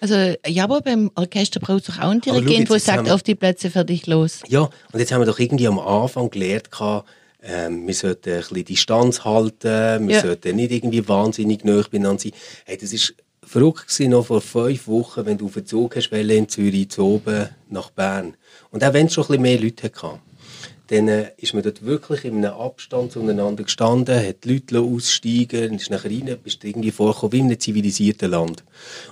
Also 0.00 0.14
ja, 0.46 0.64
aber 0.64 0.80
beim 0.80 1.10
Orchester 1.16 1.58
braucht 1.60 1.80
es 1.88 1.94
doch 1.94 1.98
auch 2.02 2.10
einen 2.10 2.20
Dirigent, 2.20 2.70
der 2.70 2.78
sagt, 2.78 3.06
wir- 3.06 3.14
auf 3.14 3.22
die 3.22 3.34
Plätze, 3.34 3.68
fertig, 3.70 4.06
los. 4.06 4.40
Ja, 4.48 4.70
und 4.92 5.00
jetzt 5.00 5.10
haben 5.12 5.20
wir 5.20 5.26
doch 5.26 5.38
irgendwie 5.40 5.66
am 5.66 5.78
Anfang 5.80 6.30
gelernt, 6.30 6.68
ähm, 7.42 7.86
wir 7.86 7.94
sollten 7.94 8.30
ein 8.30 8.38
bisschen 8.40 8.64
Distanz 8.64 9.24
halten, 9.24 10.08
wir 10.08 10.16
Ja. 10.16 10.22
sollten 10.22 10.56
nicht 10.56 10.70
irgendwie 10.72 11.06
wahnsinnig 11.08 11.64
nah 11.64 11.82
beieinander 11.90 12.20
sein. 12.20 12.32
Hey, 12.64 12.76
das 12.78 12.92
ist 12.92 13.14
verrückt 13.42 13.86
gewesen, 13.88 14.10
noch 14.10 14.26
vor 14.26 14.40
fünf 14.40 14.86
Wochen, 14.88 15.24
wenn 15.26 15.38
du 15.38 15.46
auf 15.46 15.54
den 15.54 15.66
Zug 15.66 15.96
hast, 15.96 16.12
in 16.12 16.48
Zürich 16.48 16.90
zu 16.90 17.02
oben 17.04 17.48
nach 17.70 17.90
Bern. 17.90 18.34
Und 18.70 18.84
auch 18.84 18.92
wenn 18.92 19.06
es 19.06 19.14
schon 19.14 19.24
ein 19.24 19.28
bisschen 19.28 19.42
mehr 19.42 19.60
Leute 19.60 19.84
hatte, 19.84 20.20
dann 20.88 21.08
äh, 21.08 21.32
ist 21.36 21.54
man 21.54 21.62
dort 21.62 21.84
wirklich 21.84 22.24
in 22.24 22.44
einem 22.44 22.54
Abstand 22.54 23.12
zueinander 23.12 23.62
gestanden, 23.62 24.18
hat 24.18 24.44
die 24.44 24.54
Leute 24.54 24.80
aussteigen, 24.80 25.74
ist 25.74 25.90
nachher 25.90 26.10
rein, 26.10 26.36
bist 26.42 26.64
irgendwie 26.64 26.90
vorgekommen 26.90 27.32
wie 27.32 27.38
in 27.38 27.46
einem 27.46 27.60
zivilisierten 27.60 28.30
Land. 28.30 28.64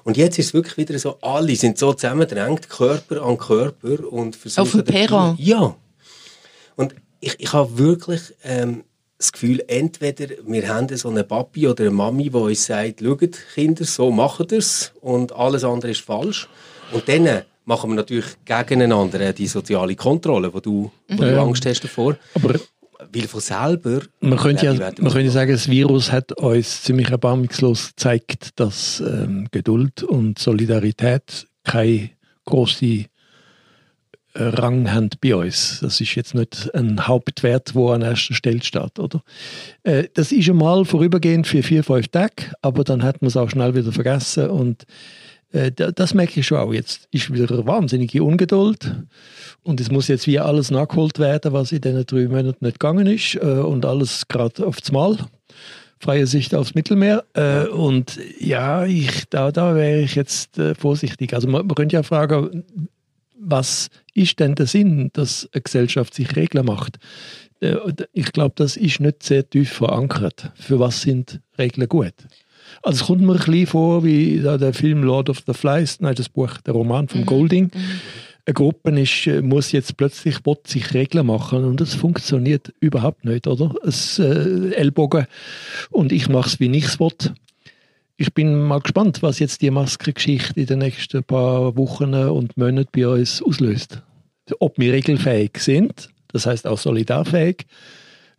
Und 0.02 0.16
jetzt 0.16 0.38
ist 0.38 0.46
es 0.46 0.54
wirklich 0.54 0.76
wieder 0.78 0.98
so, 0.98 1.18
alle 1.20 1.54
sind 1.54 1.78
so 1.78 1.92
zusammengedrängt, 1.92 2.68
Körper 2.68 3.22
an 3.22 3.36
Körper 3.36 4.10
und 4.10 4.36
versuchen... 4.36 4.62
Auf 4.62 4.72
dem 4.72 4.84
Perron? 4.84 5.36
Ja. 5.38 5.76
Und 6.76 6.94
ich, 7.20 7.34
ich 7.38 7.52
habe 7.52 7.76
wirklich 7.78 8.22
ähm, 8.42 8.84
das 9.18 9.32
Gefühl, 9.32 9.62
entweder 9.66 10.34
wir 10.46 10.68
haben 10.68 10.94
so 10.96 11.08
eine 11.10 11.24
Papi 11.24 11.68
oder 11.68 11.84
eine 11.84 11.90
Mami, 11.90 12.30
die 12.30 12.36
uns 12.36 12.66
sagt, 12.66 13.00
schaut, 13.00 13.36
Kinder, 13.54 13.84
so 13.84 14.10
machen 14.10 14.46
das 14.48 14.92
und 15.00 15.32
alles 15.32 15.64
andere 15.64 15.90
ist 15.90 16.00
falsch. 16.00 16.48
Und 16.92 17.08
dann 17.08 17.42
machen 17.66 17.90
wir 17.90 17.96
natürlich 17.96 18.24
gegeneinander 18.44 19.32
die 19.34 19.46
soziale 19.46 19.94
Kontrolle, 19.94 20.52
wo 20.54 20.60
du, 20.60 20.90
wo 21.08 21.22
Ja. 21.22 21.32
du 21.32 21.40
Angst 21.42 21.66
hast 21.66 21.82
davor. 21.84 22.16
Aber 22.34 22.54
Weil 23.12 23.28
von 23.28 23.40
selber... 23.40 24.00
man 24.20 24.38
könnte, 24.38 24.64
ja, 24.66 24.72
ich, 24.72 24.78
werden 24.78 25.04
man 25.04 25.12
könnte 25.12 25.30
sagen, 25.30 25.52
das 25.52 25.68
Virus 25.68 26.10
hat 26.10 26.32
uns 26.32 26.82
ziemlich 26.82 27.10
erbarmungslos 27.10 27.88
gezeigt, 27.88 28.58
dass 28.58 29.00
ähm, 29.00 29.48
Geduld 29.50 30.02
und 30.02 30.38
Solidarität 30.38 31.46
keine 31.64 32.10
große 32.46 32.86
äh, 32.86 33.06
Rang 34.34 34.92
haben 34.92 35.10
bei 35.20 35.34
uns. 35.34 35.80
Das 35.80 36.00
ist 36.00 36.14
jetzt 36.14 36.34
nicht 36.34 36.72
ein 36.74 37.06
Hauptwert, 37.06 37.74
wo 37.74 37.90
an 37.90 38.02
erster 38.02 38.34
Stelle 38.34 38.62
steht, 38.62 38.98
oder? 38.98 39.22
Äh, 39.82 40.04
das 40.14 40.30
ist 40.32 40.48
einmal 40.48 40.84
vorübergehend 40.84 41.46
für 41.46 41.62
vier, 41.62 41.82
fünf 41.84 42.08
Tage, 42.08 42.52
aber 42.62 42.84
dann 42.84 43.02
hat 43.02 43.20
man 43.22 43.28
es 43.28 43.36
auch 43.36 43.50
schnell 43.50 43.74
wieder 43.74 43.92
vergessen 43.92 44.48
und 44.50 44.84
äh, 45.56 45.72
da- 45.72 45.90
das 45.92 46.14
merke 46.14 46.40
ich 46.40 46.46
schon 46.46 46.58
auch. 46.58 46.72
Jetzt 46.72 47.08
ist 47.10 47.32
wieder 47.32 47.50
eine 47.52 47.66
wahnsinnige 47.66 48.22
Ungeduld 48.22 48.94
und 49.62 49.80
es 49.80 49.90
muss 49.90 50.08
jetzt 50.08 50.26
wie 50.26 50.38
alles 50.38 50.70
nachgeholt 50.70 51.18
werden, 51.18 51.52
was 51.52 51.72
in 51.72 51.80
diesen 51.80 52.04
drei 52.06 52.28
Monaten 52.28 52.64
nicht 52.64 52.78
gegangen 52.80 53.06
ist 53.06 53.34
äh, 53.36 53.38
und 53.40 53.84
alles 53.84 54.28
gerade 54.28 54.66
aufs 54.66 54.92
Mal. 54.92 55.18
Freie 55.98 56.26
Sicht 56.26 56.54
aufs 56.54 56.74
Mittelmeer. 56.74 57.24
Äh, 57.32 57.68
und 57.68 58.18
ja, 58.38 58.84
ich, 58.84 59.24
da, 59.30 59.50
da 59.50 59.74
wäre 59.74 60.00
ich 60.02 60.14
jetzt 60.14 60.60
vorsichtig. 60.78 61.32
Also 61.32 61.48
man, 61.48 61.66
man 61.66 61.74
könnte 61.74 61.94
ja 61.96 62.02
fragen, 62.02 62.64
was 63.38 63.88
ist 64.14 64.38
denn 64.38 64.54
der 64.54 64.66
Sinn, 64.66 65.10
dass 65.14 65.48
eine 65.52 65.62
Gesellschaft 65.62 66.12
sich 66.14 66.36
Regeln 66.36 66.66
macht? 66.66 66.98
Ich 68.12 68.32
glaube, 68.32 68.52
das 68.56 68.76
ist 68.76 69.00
nicht 69.00 69.22
sehr 69.22 69.48
tief 69.48 69.72
verankert. 69.72 70.52
Für 70.56 70.78
was 70.78 71.00
sind 71.00 71.40
Regeln 71.58 71.88
gut? 71.88 72.12
Also 72.82 73.02
es 73.02 73.06
kommt 73.06 73.22
mir 73.22 73.32
ein 73.32 73.38
bisschen 73.38 73.66
vor 73.66 74.04
wie 74.04 74.40
der 74.40 74.72
Film 74.72 75.02
Lord 75.02 75.28
of 75.28 75.42
the 75.46 75.54
Flies, 75.54 76.00
nein, 76.00 76.14
das 76.14 76.28
Buch, 76.28 76.58
der 76.58 76.74
Roman 76.74 77.08
von 77.08 77.26
Golding. 77.26 77.70
Eine 78.44 78.54
Gruppe 78.54 78.90
ist, 79.00 79.26
äh, 79.26 79.42
muss 79.42 79.72
jetzt 79.72 79.96
plötzlich 79.96 80.36
sich 80.66 80.94
Regeln 80.94 81.26
machen 81.26 81.64
und 81.64 81.80
das 81.80 81.94
funktioniert 81.94 82.72
überhaupt 82.78 83.24
nicht, 83.24 83.48
oder? 83.48 83.74
Es 83.84 84.20
äh, 84.20 84.72
Ellbogen 84.72 85.26
und 85.90 86.12
ich 86.12 86.28
mache 86.28 86.48
es, 86.48 86.60
wie 86.60 86.70
ich 86.70 86.84
es 86.84 87.00
will. 87.00 87.10
Ich 88.16 88.32
bin 88.32 88.62
mal 88.62 88.78
gespannt, 88.78 89.20
was 89.22 89.40
jetzt 89.40 89.62
die 89.62 89.70
Maskengeschichte 89.70 90.60
in 90.60 90.66
den 90.66 90.78
nächsten 90.78 91.24
paar 91.24 91.76
Wochen 91.76 92.14
und 92.14 92.56
Monaten 92.56 92.88
bei 92.92 93.08
uns 93.08 93.42
auslöst. 93.42 94.00
Ob 94.60 94.78
wir 94.78 94.92
regelfähig 94.92 95.58
sind, 95.58 96.10
das 96.28 96.46
heißt 96.46 96.68
auch 96.68 96.78
solidarfähig, 96.78 97.66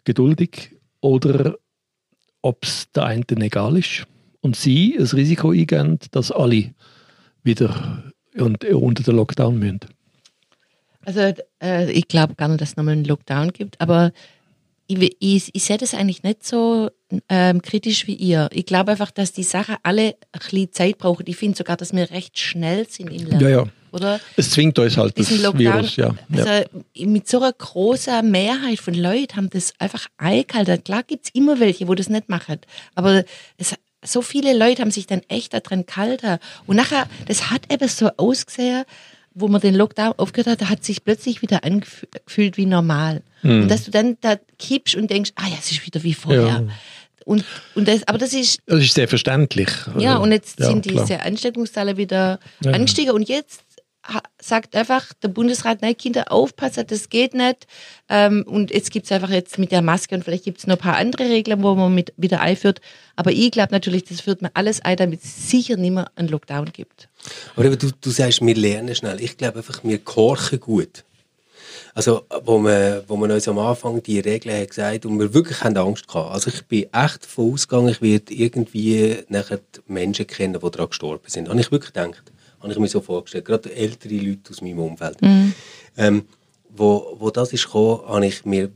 geduldig 0.05 0.71
oder 1.01 1.57
ob 2.41 2.63
es 2.63 2.89
der 2.91 3.03
einen 3.03 3.41
egal 3.41 3.77
ist 3.77 4.07
und 4.41 4.55
sie 4.55 4.95
das 4.97 5.15
Risiko 5.15 5.51
eingehen, 5.51 5.99
dass 6.11 6.31
alle 6.31 6.73
wieder 7.43 8.03
und, 8.37 8.63
unter 8.65 9.03
den 9.03 9.15
Lockdown 9.15 9.57
müssen. 9.57 9.79
Also 11.05 11.33
äh, 11.63 11.91
ich 11.91 12.07
glaube 12.07 12.35
gar 12.35 12.49
nicht, 12.49 12.61
dass 12.61 12.71
es 12.71 12.77
nochmal 12.77 12.93
einen 12.93 13.05
Lockdown 13.05 13.53
gibt, 13.53 13.79
aber 13.79 14.11
ich, 14.87 15.15
ich, 15.19 15.49
ich 15.53 15.63
sehe 15.63 15.77
das 15.77 15.93
eigentlich 15.93 16.23
nicht 16.23 16.45
so 16.45 16.89
ähm, 17.29 17.61
kritisch 17.61 18.07
wie 18.07 18.15
ihr. 18.15 18.49
Ich 18.51 18.65
glaube 18.65 18.91
einfach, 18.91 19.11
dass 19.11 19.31
die 19.31 19.43
Sache 19.43 19.77
alle 19.83 20.15
ein 20.31 20.39
bisschen 20.39 20.71
Zeit 20.73 20.97
brauchen. 20.97 21.23
Ich 21.27 21.37
finde 21.37 21.57
sogar, 21.57 21.77
dass 21.77 21.93
wir 21.93 22.09
recht 22.11 22.37
schnell 22.39 22.87
sind 22.89 23.11
im 23.11 23.25
Lernen. 23.27 23.41
Ja, 23.41 23.49
ja. 23.49 23.65
Oder? 23.91 24.19
Es 24.35 24.51
zwingt 24.51 24.77
uns 24.79 24.97
halt 24.97 25.17
das 25.17 25.31
Lockdown, 25.31 25.59
Virus, 25.59 25.95
ja. 25.95 26.13
ja. 26.29 26.43
Also 26.43 26.69
mit 27.05 27.27
so 27.27 27.37
einer 27.37 27.53
großen 27.53 28.29
Mehrheit 28.29 28.79
von 28.79 28.93
Leuten 28.93 29.37
haben 29.37 29.49
das 29.49 29.73
einfach 29.79 30.07
eingehalten. 30.17 30.83
Klar 30.83 31.03
gibt 31.03 31.25
es 31.25 31.31
immer 31.33 31.59
welche, 31.59 31.87
wo 31.87 31.95
das 31.95 32.09
nicht 32.09 32.27
machen. 32.27 32.59
Aber 32.95 33.23
es, 33.57 33.75
so 34.03 34.21
viele 34.21 34.57
Leute 34.57 34.81
haben 34.81 34.91
sich 34.91 35.07
dann 35.07 35.21
echt 35.27 35.53
daran 35.53 35.85
gehalten. 35.85 36.37
Und 36.65 36.75
nachher, 36.75 37.07
das 37.27 37.49
hat 37.49 37.71
eben 37.71 37.87
so 37.87 38.09
ausgesehen, 38.17 38.83
wo 39.33 39.47
man 39.47 39.61
den 39.61 39.75
Lockdown 39.75 40.13
aufgehört 40.17 40.47
hat, 40.47 40.61
da 40.61 40.69
hat 40.69 40.83
sich 40.83 41.03
plötzlich 41.03 41.41
wieder 41.41 41.63
angefühlt 41.63 42.57
wie 42.57 42.65
normal. 42.65 43.21
Hm. 43.41 43.63
Und 43.63 43.67
dass 43.69 43.83
du 43.85 43.91
dann 43.91 44.17
da 44.21 44.37
kippst 44.57 44.95
und 44.95 45.09
denkst, 45.11 45.31
ah 45.35 45.47
ja, 45.47 45.55
es 45.59 45.71
ist 45.71 45.85
wieder 45.85 46.01
wie 46.03 46.13
vorher. 46.15 46.41
Ja. 46.47 46.63
Und, 47.25 47.43
und 47.75 47.87
das, 47.87 48.07
aber 48.07 48.17
das 48.17 48.33
ist 48.33 48.59
Das 48.67 48.81
ist 48.81 48.93
sehr 48.93 49.07
verständlich. 49.07 49.69
ja, 49.97 50.15
und 50.17 50.31
jetzt 50.31 50.59
ja, 50.59 50.67
sind 50.67 50.87
klar. 50.87 51.03
diese 51.05 51.21
Ansteckungszahlen 51.21 51.97
wieder 51.97 52.39
Ja. 52.63 52.71
angestiegen. 52.71 53.11
Und 53.13 53.27
jetzt 53.27 53.61
sagt 54.39 54.75
einfach 54.75 55.13
der 55.21 55.27
Bundesrat, 55.29 55.81
nein, 55.81 55.97
Kinder, 55.97 56.31
aufpassen, 56.31 56.85
das 56.87 57.09
geht 57.09 57.33
nicht. 57.33 57.67
Ähm, 58.09 58.43
und 58.47 58.71
jetzt 58.71 58.91
gibt 58.91 59.05
es 59.05 59.11
einfach 59.11 59.29
jetzt 59.29 59.57
mit 59.57 59.71
der 59.71 59.81
Maske 59.81 60.15
und 60.15 60.23
vielleicht 60.23 60.45
gibt 60.45 60.59
es 60.59 60.67
noch 60.67 60.75
ein 60.75 60.81
paar 60.81 60.97
andere 60.97 61.29
Regeln, 61.29 61.63
wo 61.63 61.75
man 61.75 61.93
mit 61.93 62.13
wieder 62.17 62.41
einführt. 62.41 62.81
Aber 63.15 63.31
ich 63.31 63.51
glaube 63.51 63.73
natürlich, 63.73 64.05
das 64.05 64.21
führt 64.21 64.41
man 64.41 64.51
alles 64.53 64.81
ein, 64.81 64.97
damit 64.97 65.23
es 65.23 65.49
sicher 65.49 65.77
nicht 65.77 65.93
mehr 65.93 66.09
einen 66.15 66.29
Lockdown 66.29 66.71
gibt. 66.71 67.09
Aber 67.55 67.75
du, 67.75 67.89
du 67.99 68.09
sagst, 68.09 68.45
wir 68.45 68.55
lernen 68.55 68.95
schnell. 68.95 69.21
Ich 69.21 69.37
glaube 69.37 69.57
einfach, 69.57 69.83
wir 69.83 69.97
korchen 69.99 70.59
gut. 70.59 71.03
Also, 71.93 72.25
wo 72.43 72.59
man, 72.59 73.01
wo 73.07 73.17
man 73.17 73.31
uns 73.31 73.47
am 73.47 73.57
Anfang 73.57 74.03
die 74.03 74.19
Regeln 74.19 74.61
hat 74.61 74.69
gesagt 74.69 75.05
und 75.07 75.19
wir 75.19 75.33
wirklich 75.33 75.63
haben 75.63 75.75
Angst 75.77 76.07
gehabt. 76.07 76.31
Also, 76.31 76.51
ich 76.51 76.63
bin 76.65 76.85
echt 76.93 77.23
davon 77.23 77.53
ausgegangen, 77.53 77.89
ich 77.89 78.01
werde 78.01 78.33
irgendwie 78.33 79.17
nachher 79.29 79.57
die 79.57 79.91
Menschen 79.91 80.27
kennen, 80.27 80.59
die 80.63 80.71
daran 80.71 80.89
gestorben 80.89 81.27
sind. 81.27 81.49
Habe 81.49 81.59
ich 81.59 81.71
wirklich 81.71 81.93
gedacht. 81.93 82.31
Habe 82.61 82.71
ich 82.71 82.79
mir 82.79 82.87
so 82.87 83.01
vorgestellt. 83.01 83.45
Gerade 83.45 83.73
ältere 83.75 84.15
Leute 84.15 84.51
aus 84.51 84.61
meinem 84.61 84.79
Umfeld. 84.79 85.17
Ähm, 85.97 86.23
wo, 86.69 87.15
wo 87.19 87.29
das 87.29 87.53
ist 87.53 87.65
gekommen, 87.65 88.01
habe 88.07 88.25
ich 88.25 88.45
mir 88.45 88.69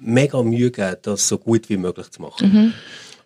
mega 0.00 0.42
Mühe 0.42 0.70
gegeben, 0.70 0.96
das 1.02 1.26
so 1.28 1.38
gut 1.38 1.68
wie 1.68 1.76
möglich 1.76 2.10
zu 2.10 2.22
machen. 2.22 2.44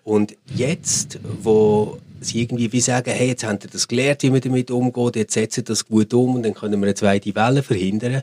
Und 0.05 0.37
jetzt, 0.55 1.19
wo 1.43 1.99
sie 2.21 2.43
irgendwie 2.43 2.73
wie 2.73 2.81
sagen, 2.81 3.11
hey, 3.11 3.29
jetzt 3.29 3.45
habt 3.45 3.65
ihr 3.65 3.71
das 3.71 3.89
gelernt, 3.89 4.23
wie 4.23 4.31
man 4.31 4.41
damit 4.41 4.71
umgeht, 4.71 5.17
jetzt 5.17 5.35
setzen 5.35 5.65
das 5.65 5.87
gut 5.87 6.13
um 6.15 6.37
und 6.37 6.43
dann 6.45 6.55
können 6.55 6.81
wir 6.81 6.87
eine 6.87 6.95
zweite 6.95 7.35
Welle 7.35 7.63
verhindern, 7.63 8.23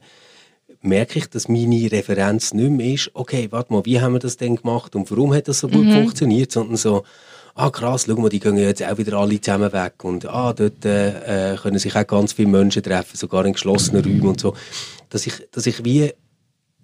merke 0.82 1.20
ich, 1.20 1.28
dass 1.30 1.48
meine 1.48 1.92
Referenz 1.92 2.54
nicht 2.54 2.70
mehr 2.72 2.94
ist, 2.94 3.12
okay, 3.14 3.48
warte 3.52 3.74
mal, 3.74 3.86
wie 3.86 4.00
haben 4.00 4.14
wir 4.14 4.20
das 4.20 4.38
denn 4.38 4.56
gemacht 4.56 4.96
und 4.96 5.10
warum 5.12 5.34
hat 5.34 5.48
das 5.48 5.60
so 5.60 5.68
gut 5.68 5.92
funktioniert, 5.92 6.52
sondern 6.52 6.78
so, 6.78 7.04
ah 7.58 7.72
krass, 7.72 8.06
schau 8.08 8.16
mal, 8.16 8.30
die 8.30 8.40
gehen 8.40 8.56
jetzt 8.58 8.84
auch 8.84 8.98
wieder 8.98 9.18
alle 9.18 9.42
zusammen 9.42 9.74
weg 9.74 10.04
und 10.04 10.26
ah, 10.28 10.54
dort 10.54 10.86
äh, 10.86 11.54
äh, 11.54 11.58
können 11.58 11.80
sich 11.80 11.96
auch 11.96 12.06
ganz 12.08 12.34
viele 12.34 12.50
Menschen 12.50 12.84
treffen, 12.84 13.18
sogar 13.18 13.46
in 13.46 13.54
geschlossenen 13.54 14.04
Räumen 14.04 14.28
und 14.28 14.40
so. 14.40 14.56
Dass 15.10 15.26
ich, 15.26 15.34
dass 15.52 15.66
ich 15.66 15.84
wie 15.84 16.12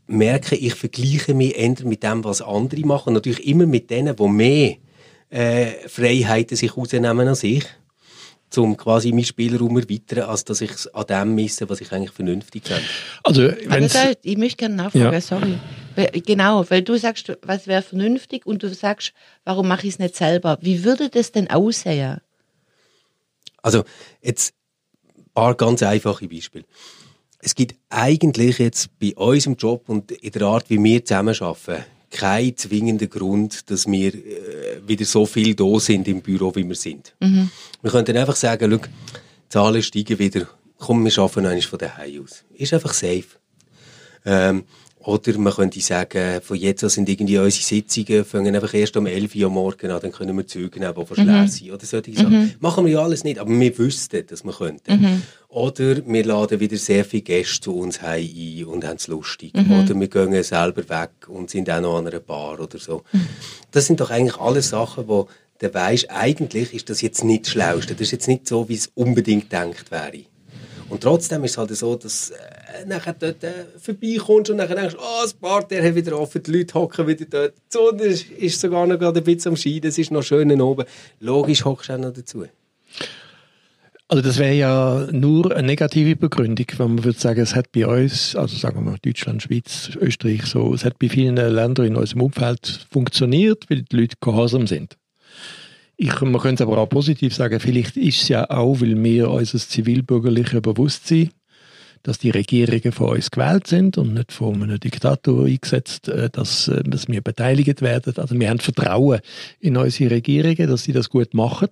merke, 0.07 0.55
ich 0.55 0.73
vergleiche 0.75 1.33
mich 1.33 1.55
eher 1.57 1.75
mit 1.86 2.03
dem, 2.03 2.23
was 2.23 2.41
andere 2.41 2.81
machen. 2.86 3.13
Natürlich 3.13 3.45
immer 3.47 3.65
mit 3.65 3.89
denen, 3.89 4.15
die 4.15 4.27
mehr 4.27 4.75
äh, 5.29 5.88
Freiheiten 5.88 6.57
sich 6.57 6.75
rausnehmen 6.75 7.27
als 7.27 7.43
ich, 7.43 7.65
um 8.55 8.75
quasi 8.75 9.12
meinen 9.12 9.25
Spielraum 9.25 9.77
erweitern, 9.77 10.29
als 10.29 10.43
dass 10.43 10.62
ich 10.62 10.71
es 10.71 10.88
an 10.93 11.05
dem 11.07 11.36
misse, 11.36 11.69
was 11.69 11.81
ich 11.81 11.91
eigentlich 11.91 12.12
vernünftig 12.12 12.63
finde. 12.65 12.83
Also, 13.23 13.49
wenn's, 13.67 13.93
da, 13.93 14.12
ich 14.21 14.38
möchte 14.38 14.57
gerne 14.57 14.75
nachfragen, 14.75 15.13
Ja. 15.13 15.21
sorry. 15.21 15.57
Genau, 15.95 16.69
weil 16.69 16.82
du 16.82 16.97
sagst, 16.97 17.38
was 17.41 17.67
wäre 17.67 17.82
vernünftig 17.82 18.45
und 18.45 18.63
du 18.63 18.73
sagst, 18.73 19.13
warum 19.43 19.67
mache 19.67 19.88
ich 19.88 19.93
es 19.93 19.99
nicht 19.99 20.15
selber? 20.15 20.58
Wie 20.62 20.84
würde 20.84 21.10
das 21.10 21.32
denn 21.32 21.49
aussehen? 21.49 22.21
Also, 23.62 23.84
jetzt 24.21 24.53
ein 25.15 25.25
paar 25.34 25.56
ganz 25.56 25.84
einfache 25.84 26.27
Beispiele. 26.27 26.65
Es 27.39 27.56
gibt 27.56 27.75
eigentlich 27.89 28.60
jetzt 28.60 28.97
bei 28.99 29.13
unserem 29.15 29.56
Job 29.56 29.89
und 29.89 30.12
in 30.12 30.32
der 30.32 30.43
Art, 30.43 30.69
wie 30.69 30.82
wir 30.82 31.03
zusammenarbeiten, 31.03 31.84
keinen 32.10 32.56
zwingenden 32.56 33.10
Grund, 33.10 33.69
dass 33.69 33.88
wir 33.88 34.13
äh, 34.13 34.88
wieder 34.88 35.03
so 35.03 35.25
viel 35.25 35.56
da 35.56 35.79
sind 35.79 36.08
im 36.08 36.21
Büro, 36.21 36.56
wie 36.56 36.67
wir 36.67 36.75
sind. 36.75 37.15
Wir 37.82 37.91
könnten 37.91 38.15
einfach 38.15 38.36
sagen, 38.36 38.71
schau, 38.71 38.77
die 38.77 39.49
Zahlen 39.49 39.84
steigen 39.84 40.19
wieder, 40.19 40.47
komm, 40.77 41.03
wir 41.03 41.17
arbeiten 41.17 41.45
einmal 41.45 41.62
von 41.62 41.79
daheim 41.79 42.23
aus. 42.23 42.43
Ist 42.53 42.73
einfach 42.73 42.93
safe. 42.93 43.25
Ähm, 44.25 44.63
oder 45.06 45.38
man 45.38 45.54
könnte 45.54 45.82
sagen, 45.82 46.42
von 46.42 46.58
jetzt 46.58 46.84
an 46.84 46.89
sind 46.89 47.10
irgendwie 47.10 47.38
unsere 47.38 47.63
Sitzungen, 47.63 48.24
fangen 48.24 48.56
einfach 48.56 48.74
erst 48.74 48.96
um 48.96 49.06
11 49.06 49.36
Uhr 49.36 49.50
Morgen 49.50 49.92
an, 49.92 50.02
dann 50.02 50.12
können 50.12 50.36
wir 50.38 50.48
Züge 50.48 50.80
nehmen, 50.80 50.94
die 50.98 51.06
verschleert 51.06 51.52
sind. 51.52 51.72
Oder 51.72 51.86
solche 51.86 52.13
Sachen. 52.13 52.56
Machen 52.60 52.86
wir 52.86 52.94
ja 52.94 53.04
alles 53.04 53.24
nicht, 53.24 53.39
aber 53.39 53.50
wir 53.52 53.78
wüssten, 53.78 54.26
dass 54.26 54.44
wir 54.44 54.54
könnten. 54.54 55.24
Oder 55.50 56.06
wir 56.08 56.26
laden 56.26 56.60
wieder 56.60 56.78
sehr 56.78 57.06
viele 57.06 57.24
Gäste 57.24 57.62
zu 57.62 57.76
uns 57.76 58.02
heim 58.02 58.24
ein 58.24 58.66
und 58.66 58.86
haben 58.86 58.96
es 58.96 59.08
lustig. 59.08 59.54
Oder 59.56 60.00
wir 60.00 60.08
gehen 60.08 60.44
selber 60.44 60.88
weg 60.89 61.28
und 61.28 61.50
sind 61.50 61.70
auch 61.70 61.82
noch 61.82 61.98
an 61.98 62.08
einer 62.08 62.20
Bar 62.20 62.60
oder 62.60 62.80
so. 62.80 63.04
Das 63.72 63.86
sind 63.86 64.00
doch 64.00 64.10
eigentlich 64.10 64.39
alles 64.39 64.70
Sachen, 64.70 65.08
wo 65.08 65.28
du 65.60 65.74
weisst, 65.74 66.10
eigentlich 66.10 66.74
ist 66.74 66.89
das 66.89 67.02
jetzt 67.02 67.24
nicht 67.24 67.46
das 67.46 67.52
Schlauste. 67.52 67.94
Das 67.94 68.02
ist 68.02 68.12
jetzt 68.12 68.28
nicht 68.28 68.48
so, 68.48 68.70
wie 68.70 68.76
es 68.76 68.92
unbedingt 68.96 69.52
denkt 69.52 69.92
wäre. 69.92 70.24
Und 70.93 71.01
trotzdem 71.01 71.43
ist 71.43 71.51
es 71.51 71.58
halt 71.58 71.75
so, 71.75 71.95
dass 71.95 72.29
äh, 72.29 72.86
nachher 72.86 73.13
dort 73.13 73.43
äh, 73.43 73.65
vorbeikommst 73.79 74.51
und 74.51 74.58
nachher 74.58 74.75
denkst, 74.75 74.95
oh, 74.95 75.23
das 75.23 75.34
Bar, 75.34 75.63
der 75.63 75.84
hat 75.84 75.95
wieder 75.95 76.19
offen, 76.19 76.43
die 76.43 76.51
Leute 76.51 76.75
hocken 76.75 77.08
wieder 77.08 77.25
dort. 77.25 77.53
Die 77.56 77.62
Sonne 77.71 78.03
ist, 78.03 78.29
ist 78.29 78.62
sogar 78.62 78.86
noch 78.86 78.99
gerade 78.99 79.19
ein 79.19 79.23
bisschen 79.23 79.53
am 79.53 79.56
Scheiden, 79.56 79.89
es 79.89 79.97
ist 79.97 80.12
noch 80.12 80.21
schön 80.21 80.62
oben. 80.62 80.86
Logisch 81.19 81.65
hockst 81.65 81.89
du 81.89 81.93
auch 81.93 81.97
noch 81.97 82.13
dazu. 82.13 82.45
Also 84.08 84.21
das 84.21 84.38
wäre 84.38 84.53
ja 84.53 85.08
nur 85.12 85.56
eine 85.56 85.65
negative 85.65 86.15
Begründung, 86.15 86.67
wenn 86.77 86.93
man 86.93 87.03
würde 87.03 87.17
sagen, 87.17 87.41
es 87.41 87.56
hat 87.56 87.71
bei 87.71 87.88
uns, 87.88 88.36
also 88.36 88.56
sagen 88.56 88.77
wir 88.77 88.91
mal 88.91 88.99
Deutschland, 89.03 89.41
Schweiz, 89.41 89.89
Österreich 89.99 90.45
so, 90.45 90.75
es 90.75 90.86
hat 90.86 90.99
bei 90.99 91.10
vielen 91.10 91.38
Ländern 91.38 91.88
in 91.88 91.95
unserem 91.95 92.21
Umfeld 92.21 92.86
funktioniert, 92.91 93.67
weil 93.71 93.82
die 93.82 93.95
Leute 93.95 94.17
gehorsam 94.21 94.67
sind. 94.67 94.95
Ich, 96.04 96.20
man 96.20 96.42
könnte 96.42 96.63
aber 96.66 96.80
auch 96.80 96.89
positiv 96.89 97.34
sagen, 97.34 97.62
vielleicht 97.62 97.96
ist 97.96 98.24
es 98.24 98.28
ja 98.28 98.50
auch, 98.50 98.82
weil 98.82 99.02
wir 99.02 99.30
unser 99.30 99.58
zivilbürgerliches 99.58 100.62
Bewusstsein, 100.62 101.30
dass 102.02 102.18
die 102.18 102.30
Regierungen 102.30 102.92
von 102.92 103.16
uns 103.16 103.32
gewählt 103.32 103.68
sind 103.68 103.98
und 103.98 104.13
nicht 104.13 104.34
von 104.34 104.62
einem 104.62 104.82
Diktator 104.82 105.46
eingesetzt, 105.46 106.10
äh, 106.10 106.30
dass, 106.30 106.68
äh, 106.68 106.84
dass 106.84 107.08
wir 107.08 107.22
beteiligt 107.22 107.82
werden. 107.82 108.13
Also 108.18 108.38
wir 108.38 108.50
haben 108.50 108.60
Vertrauen 108.60 109.22
in 109.62 109.78
unsere 109.78 110.12
Regierungen, 110.12 110.68
dass 110.68 110.84
sie 110.84 110.92
das 110.92 111.10
gut 111.10 111.34
machen. 111.34 111.70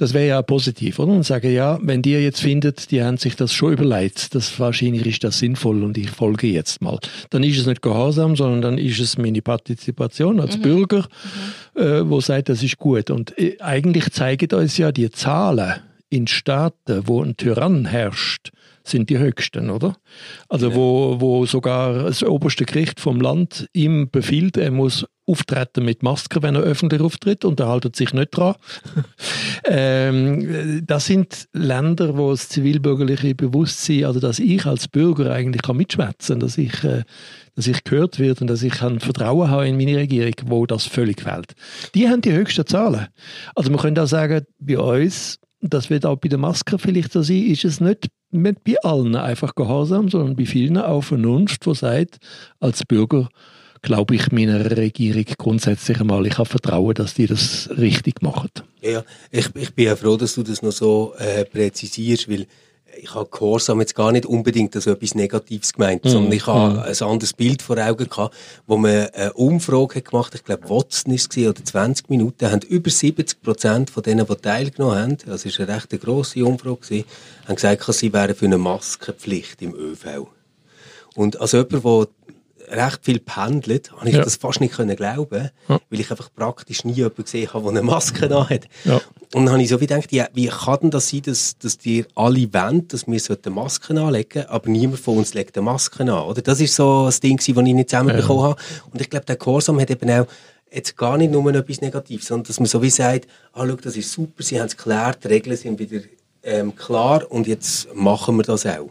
Das 0.00 0.14
wäre 0.14 0.28
ja 0.28 0.40
positiv, 0.40 0.98
oder? 0.98 1.12
Und 1.12 1.24
sagen, 1.24 1.52
ja, 1.52 1.78
wenn 1.82 2.00
die 2.00 2.12
jetzt 2.12 2.40
findet, 2.40 2.90
die 2.90 3.02
haben 3.02 3.18
sich 3.18 3.36
das 3.36 3.52
schon 3.52 3.74
überlegt, 3.74 4.34
das 4.34 4.58
wahrscheinlich 4.58 5.04
ist 5.04 5.24
das 5.24 5.40
sinnvoll 5.40 5.84
und 5.84 5.98
ich 5.98 6.08
folge 6.08 6.46
jetzt 6.46 6.80
mal. 6.80 6.98
Dann 7.28 7.42
ist 7.42 7.58
es 7.58 7.66
nicht 7.66 7.82
Gehorsam, 7.82 8.34
sondern 8.34 8.62
dann 8.62 8.78
ist 8.78 8.98
es 8.98 9.18
meine 9.18 9.42
Partizipation 9.42 10.40
als 10.40 10.56
mhm. 10.56 10.62
Bürger, 10.62 11.06
mhm. 11.74 11.82
Äh, 11.82 12.08
wo 12.08 12.18
sagt, 12.22 12.48
das 12.48 12.62
ist 12.62 12.78
gut. 12.78 13.10
Und 13.10 13.38
äh, 13.38 13.58
eigentlich 13.60 14.10
zeigen 14.10 14.50
uns 14.58 14.78
ja 14.78 14.90
die 14.90 15.10
Zahlen 15.10 15.74
in 16.08 16.26
Staaten, 16.26 17.02
wo 17.04 17.22
ein 17.22 17.36
Tyrann 17.36 17.84
herrscht, 17.84 18.52
sind 18.84 19.10
die 19.10 19.18
höchsten, 19.18 19.70
oder? 19.70 19.96
Also 20.48 20.70
ja. 20.70 20.74
wo, 20.74 21.20
wo 21.20 21.46
sogar 21.46 22.04
das 22.04 22.22
oberste 22.22 22.64
Gericht 22.64 23.00
vom 23.00 23.20
Land 23.20 23.68
ihm 23.72 24.10
befiehlt, 24.10 24.56
er 24.56 24.70
muss 24.70 25.06
auftreten 25.26 25.84
mit 25.84 26.02
Maske, 26.02 26.42
wenn 26.42 26.56
er 26.56 26.62
öffentlich 26.62 27.00
auftritt 27.00 27.44
und 27.44 27.60
er 27.60 27.68
haltet 27.68 27.94
sich 27.94 28.12
nicht 28.12 28.36
dran. 28.36 28.56
ähm, 29.64 30.82
das 30.84 31.06
sind 31.06 31.48
Länder, 31.52 32.16
wo 32.16 32.30
das 32.30 32.48
zivilbürgerliche 32.48 33.34
Bewusstsein, 33.34 34.06
also 34.06 34.18
dass 34.18 34.40
ich 34.40 34.66
als 34.66 34.88
Bürger 34.88 35.32
eigentlich 35.32 35.62
kann 35.62 35.76
mitschwätzen, 35.76 36.40
dass 36.40 36.58
ich 36.58 36.82
äh, 36.82 37.04
dass 37.56 37.66
ich 37.66 37.84
gehört 37.84 38.18
werde 38.18 38.40
und 38.40 38.46
dass 38.46 38.62
ich 38.62 38.80
ein 38.82 39.00
Vertrauen 39.00 39.50
habe 39.50 39.68
in 39.68 39.76
meine 39.76 39.96
Regierung, 39.96 40.34
wo 40.46 40.66
das 40.66 40.86
völlig 40.86 41.20
fehlt. 41.20 41.54
Die 41.94 42.08
haben 42.08 42.22
die 42.22 42.32
höchsten 42.32 42.66
Zahlen. 42.66 43.08
Also 43.54 43.70
man 43.70 43.80
könnte 43.80 44.02
auch 44.02 44.06
sagen, 44.06 44.46
bei 44.58 44.78
uns, 44.78 45.39
das 45.60 45.90
wird 45.90 46.06
auch 46.06 46.16
bei 46.16 46.28
den 46.28 46.40
Masken 46.40 46.78
vielleicht 46.78 47.12
so 47.12 47.22
sein, 47.22 47.46
ist 47.46 47.64
es 47.64 47.80
nicht, 47.80 48.08
nicht 48.30 48.64
bei 48.64 48.76
allen 48.82 49.14
einfach 49.16 49.54
Gehorsam, 49.54 50.08
sondern 50.08 50.36
bei 50.36 50.46
vielen 50.46 50.78
auch 50.78 51.02
Vernunft, 51.02 51.66
wo 51.66 51.74
sagt, 51.74 52.18
als 52.60 52.84
Bürger 52.84 53.28
glaube 53.82 54.14
ich 54.14 54.30
meiner 54.30 54.76
Regierung 54.76 55.24
grundsätzlich 55.38 56.00
einmal, 56.00 56.26
ich 56.26 56.36
habe 56.38 56.48
Vertrauen, 56.48 56.94
dass 56.94 57.14
die 57.14 57.26
das 57.26 57.70
richtig 57.76 58.22
machen. 58.22 58.50
Ja, 58.82 59.04
ich, 59.30 59.54
ich 59.54 59.74
bin 59.74 59.86
ja 59.86 59.96
froh, 59.96 60.16
dass 60.16 60.34
du 60.34 60.42
das 60.42 60.62
noch 60.62 60.72
so 60.72 61.14
äh, 61.18 61.44
präzisierst, 61.44 62.28
weil 62.28 62.46
ich 62.98 63.14
habe 63.14 63.28
Gehorsam 63.30 63.80
jetzt 63.80 63.94
gar 63.94 64.12
nicht 64.12 64.26
unbedingt 64.26 64.74
als 64.76 64.86
etwas 64.86 65.14
Negatives 65.14 65.72
gemeint, 65.72 66.04
mm, 66.04 66.08
sondern 66.08 66.32
ich 66.32 66.46
habe 66.46 66.74
mm. 66.74 66.78
ein 66.80 67.08
anderes 67.08 67.32
Bild 67.32 67.62
vor 67.62 67.78
Augen 67.78 68.08
gehabt, 68.08 68.34
wo 68.66 68.76
man 68.76 69.08
eine 69.08 69.32
Umfrage 69.34 69.96
hat 69.96 70.04
gemacht, 70.06 70.34
ich 70.34 70.44
glaube 70.44 70.68
Watson 70.68 71.12
ist 71.12 71.36
es 71.36 71.46
oder 71.46 71.64
20 71.64 72.10
Minuten, 72.10 72.50
haben 72.50 72.62
über 72.62 72.90
70 72.90 73.42
Prozent 73.42 73.90
von 73.90 74.02
denen, 74.02 74.26
die 74.26 74.36
teilgenommen 74.36 74.98
haben, 74.98 75.16
also 75.26 75.48
es 75.48 75.58
war 75.58 75.68
eine 75.68 75.76
recht 75.76 76.00
grosse 76.00 76.44
Umfrage 76.44 76.76
gewesen, 76.76 77.04
haben 77.46 77.54
gesagt, 77.54 77.84
sie 77.94 78.12
wären 78.12 78.34
für 78.34 78.46
eine 78.46 78.58
Maskenpflicht 78.58 79.62
im 79.62 79.74
ÖV. 79.74 80.26
Und 81.14 81.40
als 81.40 81.52
jemand, 81.52 81.84
der 81.84 82.06
recht 82.70 83.00
viel 83.02 83.18
pendelt, 83.18 83.92
habe 83.92 84.08
ich 84.08 84.14
ja. 84.14 84.22
das 84.22 84.36
fast 84.36 84.60
nicht 84.60 84.74
können 84.74 84.94
glauben, 84.96 85.50
ja. 85.68 85.80
weil 85.90 86.00
ich 86.00 86.10
einfach 86.10 86.30
praktisch 86.34 86.84
nie 86.84 86.92
jemanden 86.92 87.24
gesehen 87.24 87.52
habe, 87.52 87.64
der 87.64 87.70
eine 87.70 87.82
Maske 87.82 88.28
da 88.28 88.48
hat. 88.48 88.66
Ja. 88.84 89.00
Und 89.34 89.46
dann 89.46 89.50
habe 89.50 89.62
ich 89.62 89.68
so 89.68 89.80
wie 89.80 89.86
gedacht, 89.86 90.12
ja, 90.12 90.28
wie 90.32 90.46
kann 90.46 90.78
denn 90.82 90.90
das 90.90 91.08
sein, 91.08 91.22
dass, 91.22 91.58
dass 91.58 91.78
die 91.78 92.04
alle 92.14 92.52
wollen, 92.52 92.88
dass 92.88 93.06
wir 93.06 93.20
so 93.20 93.34
eine 93.42 93.54
Maske 93.54 94.00
anlegen, 94.00 94.46
aber 94.46 94.68
niemand 94.70 95.00
von 95.00 95.18
uns 95.18 95.34
legt 95.34 95.56
eine 95.56 95.64
Maske 95.64 96.02
an, 96.02 96.10
oder? 96.10 96.42
Das 96.42 96.60
ist 96.60 96.74
so 96.74 97.06
das 97.06 97.20
Ding, 97.20 97.36
das 97.36 97.48
ich 97.48 97.54
nicht 97.54 97.90
zusammenbekommen 97.90 98.42
habe. 98.42 98.62
Und 98.92 99.00
ich 99.00 99.10
glaube, 99.10 99.26
der 99.26 99.36
Gehorsam 99.36 99.80
hat 99.80 99.90
eben 99.90 100.10
auch 100.10 100.26
jetzt 100.72 100.96
gar 100.96 101.16
nicht 101.16 101.32
nur 101.32 101.52
etwas 101.52 101.80
Negatives, 101.80 102.26
sondern 102.26 102.46
dass 102.46 102.60
man 102.60 102.66
so 102.66 102.80
wie 102.82 102.90
sagt, 102.90 103.26
ah, 103.52 103.66
schau, 103.66 103.76
das 103.76 103.96
ist 103.96 104.12
super, 104.12 104.42
sie 104.42 104.60
haben 104.60 104.66
es 104.66 104.76
geklärt, 104.76 105.24
die 105.24 105.28
Regeln 105.28 105.56
sind 105.56 105.78
wieder 105.78 106.02
ähm, 106.42 106.74
klar 106.74 107.30
und 107.30 107.46
jetzt 107.46 107.94
machen 107.94 108.36
wir 108.36 108.44
das 108.44 108.66
auch. 108.66 108.90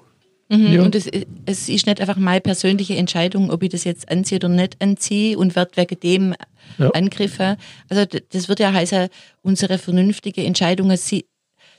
Mhm. 0.50 0.74
Ja. 0.74 0.82
Und 0.82 0.96
es, 0.96 1.08
es, 1.46 1.70
ist 1.70 1.86
nicht 1.86 2.02
einfach 2.02 2.18
meine 2.18 2.42
persönliche 2.42 2.96
Entscheidung, 2.96 3.52
ob 3.52 3.62
ich 3.62 3.70
das 3.70 3.84
jetzt 3.84 4.10
anziehe 4.10 4.38
oder 4.40 4.50
nicht 4.50 4.82
anziehe 4.82 5.38
und 5.38 5.56
wird 5.56 5.78
wegen 5.78 6.00
dem 6.00 6.36
ja. 6.78 6.90
Angriffe. 6.90 7.58
Also 7.88 8.06
das 8.06 8.50
wird 8.50 8.60
ja 8.60 8.74
heißen, 8.74 9.10
unsere 9.44 9.78
vernünftigen 9.78 10.46
Entscheidungen 10.46 10.98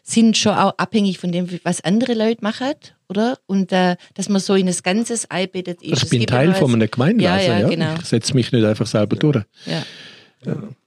sind 0.02 0.37
schon 0.37 0.54
auch 0.54 0.72
abhängig 0.78 1.18
von 1.18 1.33
dem, 1.33 1.48
was 1.64 1.83
andere 1.83 2.14
Leute 2.14 2.42
machen, 2.42 2.74
oder? 3.09 3.38
Und 3.46 3.72
äh, 3.72 3.96
dass 4.14 4.28
man 4.28 4.40
so 4.40 4.54
in 4.54 4.66
das 4.66 4.83
Ganzes 4.83 5.30
einbettet 5.30 5.83
ist. 5.83 6.04
Ich 6.04 6.09
bin 6.09 6.26
Teil 6.26 6.54
von 6.54 6.72
einer 6.72 6.88
Gemeinde, 6.88 7.24
ja, 7.24 7.38
ja, 7.40 7.59
ja. 7.61 7.68
Genau. 7.68 7.94
ich 8.00 8.06
setze 8.06 8.35
mich 8.35 8.52
nicht 8.52 8.64
einfach 8.64 8.87
selber 8.87 9.16
durch. 9.16 9.44
Ja. 9.66 9.83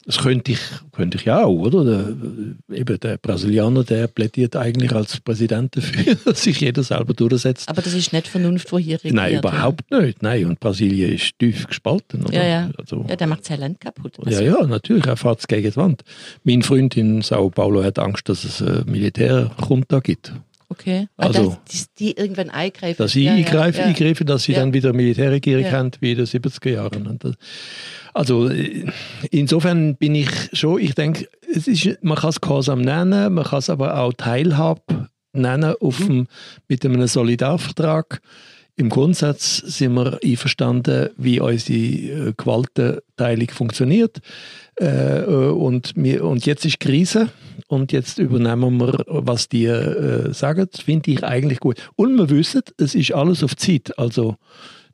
Das 0.06 0.18
könnte 0.18 0.52
ich, 0.52 0.60
könnte 0.92 1.18
ich 1.18 1.26
ja 1.26 1.46
auch, 1.46 1.60
oder? 1.60 1.86
Der, 1.86 2.78
eben 2.78 3.00
der 3.00 3.18
Brasilianer, 3.18 3.86
der 3.86 4.08
plädiert 4.08 4.56
eigentlich 4.56 4.92
als 4.94 5.20
Präsident 5.22 5.78
dafür, 5.78 6.16
dass 6.26 6.44
sich 6.44 6.60
jeder 6.60 6.84
selber 6.84 7.14
durchsetzt. 7.14 7.70
Aber 7.70 7.82
das 7.82 7.94
ist 7.94 8.12
nicht 8.12 8.28
Vernunft, 8.28 8.72
wo 8.74 8.78
hier 8.78 8.98
regiert. 8.98 9.16
Nein, 9.16 9.38
überhaupt 9.38 9.86
ja. 9.92 10.02
nicht. 10.02 10.22
Nein, 10.22 10.46
und 10.46 10.60
Brasilien 10.60 11.14
ist 11.14 11.40
tief 11.40 11.68
gespalten. 11.68 12.26
Oder? 12.26 12.34
Ja, 12.34 12.44
ja. 12.44 12.72
Also, 12.78 13.06
ja, 13.08 13.16
der 13.16 13.28
macht 13.28 13.46
sein 13.46 13.62
Land 13.62 13.80
kaputt. 13.80 14.18
Ja, 14.26 14.42
ja, 14.42 14.66
natürlich. 14.66 15.06
Er 15.06 15.16
fährt 15.16 15.40
es 15.40 15.48
gegen 15.48 15.70
die 15.70 15.76
Wand. 15.78 16.04
Mein 16.44 16.64
Freund 16.64 16.98
in 16.98 17.22
Sao 17.22 17.50
Paulo 17.50 17.84
hat 17.84 17.98
Angst, 17.98 18.28
dass 18.28 18.44
es 18.44 18.62
eine 18.62 18.84
Militärjunta 18.86 20.00
gibt. 20.00 20.34
Okay. 20.74 21.08
Also, 21.18 21.58
dass 21.72 21.94
die 21.94 22.18
irgendwann 22.18 22.50
eingreifen. 22.50 22.98
Dass 22.98 23.12
sie 23.12 23.26
ja, 23.26 23.34
eingreifen, 23.34 23.82
ja. 23.82 23.86
eingreifen, 23.86 24.26
dass 24.26 24.44
sie 24.44 24.54
ja. 24.54 24.60
dann 24.60 24.74
wieder 24.74 24.92
Militärregierung 24.92 25.72
haben, 25.72 25.92
wie 26.00 26.14
in 26.14 26.18
den 26.18 26.26
70er 26.26 26.70
Jahren. 26.70 27.20
Also 28.14 28.50
äh, 28.50 28.86
insofern 29.30 29.96
bin 29.96 30.16
ich 30.16 30.30
schon, 30.54 30.80
ich 30.80 30.96
denke, 30.96 31.28
es 31.54 31.68
ist, 31.68 32.04
man 32.04 32.18
kann 32.18 32.32
es 32.32 32.42
Gehorsam 32.42 32.82
nennen, 32.82 33.34
man 33.34 33.44
kann 33.44 33.60
es 33.60 33.70
aber 33.70 34.00
auch 34.00 34.14
Teilhabe 34.14 35.10
nennen 35.34 35.76
auf 35.80 36.00
mhm. 36.00 36.08
dem, 36.08 36.28
mit 36.68 36.86
einem 36.86 37.06
Solidarvertrag. 37.06 38.20
Im 38.76 38.90
Grundsatz 38.90 39.58
sind 39.58 39.94
wir 39.94 40.20
einverstanden, 40.24 41.10
wie 41.16 41.40
unsere 41.40 42.30
äh, 42.30 42.34
Gewaltenteilung 42.36 43.50
funktioniert. 43.50 44.20
Äh, 44.78 45.22
und, 45.22 45.94
wir, 45.96 46.24
und 46.24 46.46
jetzt 46.48 46.66
ist 46.66 46.80
Krise 46.80 47.30
und 47.68 47.92
jetzt 47.92 48.18
übernehmen 48.18 48.80
wir, 48.80 49.04
was 49.08 49.48
die 49.48 49.66
äh, 49.66 50.34
sagen. 50.34 50.68
Finde 50.74 51.12
ich 51.12 51.24
eigentlich 51.24 51.60
gut. 51.60 51.88
Und 51.96 52.18
wir 52.18 52.30
wissen, 52.32 52.64
es 52.78 52.96
ist 52.96 53.14
alles 53.14 53.44
auf 53.44 53.56
Zeit. 53.56 53.98
Also 54.00 54.38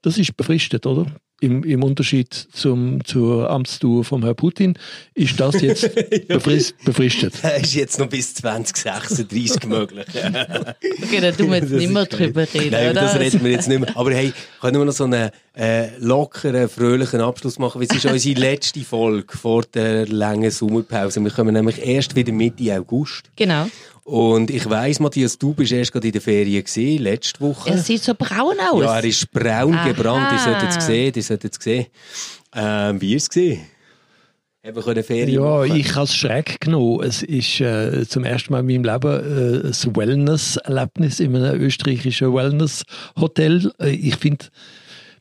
das 0.02 0.18
ist 0.18 0.36
befristet, 0.36 0.86
oder? 0.86 1.06
Im, 1.40 1.64
im 1.64 1.84
Unterschied 1.84 2.34
zum, 2.34 3.04
zur 3.06 3.50
Amtstour 3.50 4.04
von 4.04 4.24
Herrn 4.24 4.36
Putin 4.36 4.78
ist 5.14 5.40
das 5.40 5.62
jetzt 5.62 5.90
befrist, 6.28 6.76
befristet. 6.84 7.34
Das 7.42 7.62
ist 7.62 7.76
jetzt 7.76 8.00
noch 8.00 8.08
bis 8.08 8.34
2036 8.36 9.66
möglich. 9.68 10.06
okay, 10.08 11.22
da 11.22 11.32
tun 11.32 11.50
wir 11.50 11.58
jetzt 11.58 11.72
nicht 11.72 11.92
mehr 11.92 12.06
drüber 12.06 12.42
reden, 12.54 12.72
Nein, 12.72 12.92
oder? 12.92 13.02
das 13.02 13.20
reden 13.20 13.44
wir 13.44 13.52
jetzt 13.52 13.68
nicht 13.68 13.80
mehr. 13.80 13.96
Aber 13.96 14.12
hey, 14.12 14.34
können 14.62 14.78
wir 14.78 14.86
noch 14.86 14.94
so 14.94 15.06
einen 15.06 15.30
äh, 15.56 15.98
lockeren, 16.00 16.70
fröhlichen 16.70 17.22
Abschluss 17.22 17.60
machen? 17.60 17.82
Es 17.82 17.96
ist 17.96 18.06
unsere 18.06 18.40
letzte 18.40 18.82
Folge 18.82 19.38
vor 19.38 19.64
der 19.74 20.08
langen 20.08 20.52
Sommerpause. 20.52 21.24
Wir 21.24 21.32
kommen 21.32 21.54
nämlich 21.54 21.86
erst 21.86 22.16
wieder 22.16 22.32
Mitte 22.32 22.76
August. 22.78 23.30
Genau. 23.36 23.68
Und 24.10 24.50
ich 24.50 24.68
weiss, 24.68 25.00
Matthias, 25.00 25.38
du 25.38 25.54
bist 25.54 25.72
erst 25.72 25.92
gerade 25.92 26.08
in 26.08 26.14
der 26.14 26.22
Ferien 26.22 26.64
gesehen, 26.64 27.04
letzte 27.04 27.40
Woche. 27.42 27.70
Er 27.70 27.78
sieht 27.78 28.02
so 28.02 28.16
braun 28.16 28.56
aus. 28.60 28.82
Ja, 28.82 28.98
er 28.98 29.04
ist 29.04 29.32
braun 29.32 29.76
Aha. 29.76 29.88
gebrannt. 29.88 30.32
Ihr 30.32 30.40
solltet 30.40 30.70
es 30.76 30.84
sehen, 30.84 31.14
ihr 31.16 31.22
solltet 31.22 31.54
es 31.56 31.64
sehen. 31.64 31.86
Ähm, 32.56 33.00
wie 33.00 33.12
war 33.12 33.18
es 33.18 33.30
gesehen? 33.30 33.62
Eben 34.64 34.82
können 34.82 35.04
Ferien 35.04 35.30
ja, 35.30 35.42
machen. 35.42 35.76
ich 35.76 35.96
habe 35.96 36.06
es 36.06 36.16
schräg 36.16 36.60
genommen. 36.60 37.04
Es 37.04 37.22
ist 37.22 37.62
äh, 37.62 38.04
zum 38.08 38.24
ersten 38.24 38.52
Mal 38.52 38.62
in 38.62 38.82
meinem 38.82 38.84
Leben 38.84 39.64
äh, 39.64 39.68
ein 39.68 39.96
Wellness-Erlebnis 39.96 41.20
in 41.20 41.36
einem 41.36 41.62
österreichischen 41.62 42.34
Wellness-Hotel. 42.34 43.72
Äh, 43.80 43.92
ich 43.92 44.16
finde, 44.16 44.48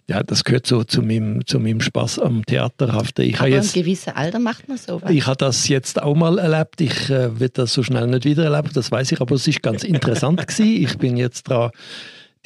ja, 0.09 0.23
das 0.23 0.43
gehört 0.43 0.67
so 0.67 0.85
zu 0.85 1.03
meinem, 1.03 1.47
zu 1.47 1.61
meinem 1.61 1.83
Spaß 1.83 2.21
am 2.21 2.45
Theaterhaften. 2.45 3.27
Ich 3.27 3.39
Aber 3.39 3.49
jetzt, 3.49 3.77
im 3.77 3.83
gewissen 3.83 4.15
Alter 4.15 4.39
macht 4.39 4.67
man 4.67 4.79
so. 4.79 5.03
Ich 5.11 5.27
habe 5.27 5.37
das 5.37 5.69
jetzt 5.69 6.01
auch 6.01 6.17
mal 6.17 6.39
erlebt. 6.39 6.81
Ich 6.81 7.11
äh, 7.11 7.39
werde 7.39 7.51
das 7.51 7.75
so 7.75 7.83
schnell 7.83 8.07
nicht 8.07 8.25
wieder 8.25 8.45
erleben, 8.45 8.71
das 8.73 8.91
weiß 8.91 9.13
ich. 9.13 9.21
Aber 9.21 9.35
es 9.35 9.47
ist 9.47 9.63
ganz 9.63 9.85
interessant 9.85 10.41
gewesen. 10.47 10.83
Ich 10.83 10.97
bin 10.97 11.19
jetzt 11.19 11.43
dran, 11.43 11.71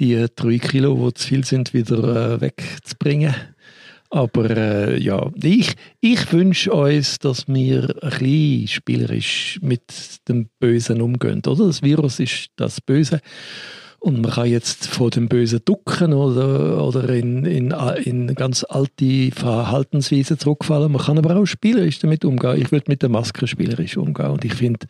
die 0.00 0.26
drei 0.34 0.58
Kilo, 0.58 1.08
die 1.08 1.14
zu 1.14 1.28
viel 1.28 1.44
sind, 1.44 1.72
wieder 1.72 2.34
äh, 2.34 2.40
wegzubringen. 2.40 3.34
Aber 4.10 4.50
äh, 4.50 5.00
ja, 5.00 5.30
ich, 5.40 5.72
ich 6.00 6.32
wünsche 6.32 6.72
uns, 6.72 7.20
dass 7.20 7.46
wir 7.46 7.94
ein 8.02 8.10
bisschen 8.10 8.68
spielerisch 8.68 9.60
mit 9.62 9.84
dem 10.28 10.48
Bösen 10.58 11.00
umgehen. 11.00 11.42
Oder? 11.46 11.66
Das 11.66 11.80
Virus 11.80 12.18
ist 12.18 12.48
das 12.56 12.80
Böse. 12.80 13.20
Und 14.02 14.20
man 14.20 14.32
kann 14.32 14.46
jetzt 14.46 14.88
vor 14.88 15.10
dem 15.10 15.28
Bösen 15.28 15.60
ducken 15.64 16.12
oder, 16.12 16.84
oder 16.84 17.08
in, 17.10 17.44
in, 17.44 17.72
in 18.02 18.34
ganz 18.34 18.66
alte 18.68 19.30
Verhaltensweisen 19.30 20.40
zurückfallen. 20.40 20.90
Man 20.90 21.02
kann 21.02 21.18
aber 21.18 21.36
auch 21.36 21.46
spielerisch 21.46 22.00
damit 22.00 22.24
umgehen. 22.24 22.60
Ich 22.60 22.72
würde 22.72 22.86
mit 22.88 23.02
der 23.02 23.10
Maske 23.10 23.46
spielerisch 23.46 23.96
umgehen. 23.96 24.30
Und 24.30 24.44
ich 24.44 24.54
finde, 24.54 24.88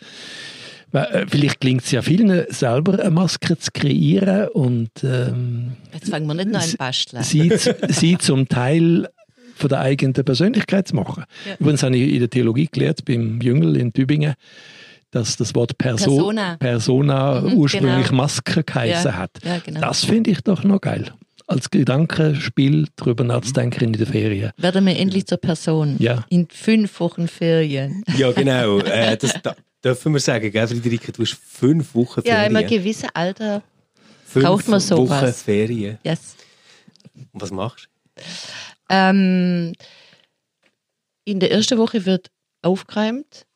äh, 0.92 1.26
Vielleicht 1.28 1.60
gelingt 1.60 1.84
es 1.84 1.90
ja 1.90 2.00
vielen, 2.00 2.46
selber 2.48 2.98
eine 3.00 3.10
Maske 3.10 3.58
zu 3.58 3.70
kreieren 3.72 4.48
und 4.48 4.90
ähm, 5.02 5.72
Jetzt 5.92 6.10
fangen 6.10 6.26
wir 6.26 6.34
nicht 6.34 6.50
noch 6.50 6.62
an 6.62 6.74
basteln. 6.78 7.22
sie, 7.22 7.52
sie 7.88 8.16
zum 8.18 8.48
Teil 8.48 9.08
von 9.54 9.68
der 9.68 9.80
eigenen 9.80 10.12
Persönlichkeit 10.12 10.88
zu 10.88 10.96
machen. 10.96 11.24
Ja. 11.46 11.56
Übrigens 11.58 11.82
habe 11.82 11.96
ich 11.96 12.12
in 12.14 12.20
der 12.20 12.30
Theologie 12.30 12.68
gelernt, 12.70 13.04
beim 13.04 13.40
Jüngel 13.40 13.76
in 13.76 13.92
Tübingen, 13.92 14.34
dass 15.12 15.36
das 15.36 15.54
Wort 15.54 15.78
Perso 15.78 16.06
Persona. 16.16 16.56
Persona 16.56 17.40
Mhm, 17.42 17.52
ursprünglich 17.54 18.06
genau. 18.08 18.16
Maske 18.22 18.64
geheißen 18.64 19.10
Ja, 19.12 19.16
hat. 19.16 19.30
ja, 19.44 19.58
genau. 19.58 19.80
Das 19.80 20.04
finde 20.04 20.30
ich 20.30 20.40
doch 20.42 20.64
noch 20.64 20.80
geil. 20.80 21.12
Als 21.46 21.70
Gedankenspiel 21.70 22.88
darüber 22.96 23.22
nachzudenken 23.24 23.84
in 23.84 23.92
der 23.92 24.06
Ferien. 24.06 24.52
Werden 24.56 24.86
wir 24.86 24.96
endlich 24.98 25.26
zur 25.26 25.38
Person. 25.38 25.96
Ja. 25.98 26.24
In 26.30 26.48
fünf 26.48 26.98
Wochen 27.00 27.28
Ferien. 27.28 28.02
Ja, 28.16 28.32
genau. 28.32 28.78
äh, 28.78 29.16
das 29.16 29.34
da, 29.42 29.54
dürfen 29.84 30.12
wir 30.14 30.20
sagen, 30.20 30.50
gell, 30.50 30.66
Friederike? 30.66 31.12
Du 31.12 31.22
hast 31.22 31.34
fünf 31.34 31.94
Wochen 31.94 32.22
Ja, 32.24 32.36
Ferien. 32.42 32.56
im 32.56 32.66
gewissen 32.66 33.08
Alter. 33.12 33.62
fünf 34.24 34.46
braucht 34.46 34.66
man 34.68 34.80
sowas. 34.80 35.22
Wochen 35.22 35.32
Ferien. 35.34 35.98
Yes. 36.04 36.36
Und 37.32 37.42
was 37.42 37.50
machst 37.50 37.88
du? 38.16 38.22
Ähm, 38.88 39.74
in 41.24 41.38
der 41.38 41.50
ersten 41.52 41.76
Woche 41.78 42.06
wird 42.06 42.30
aufgeräumt. 42.62 43.46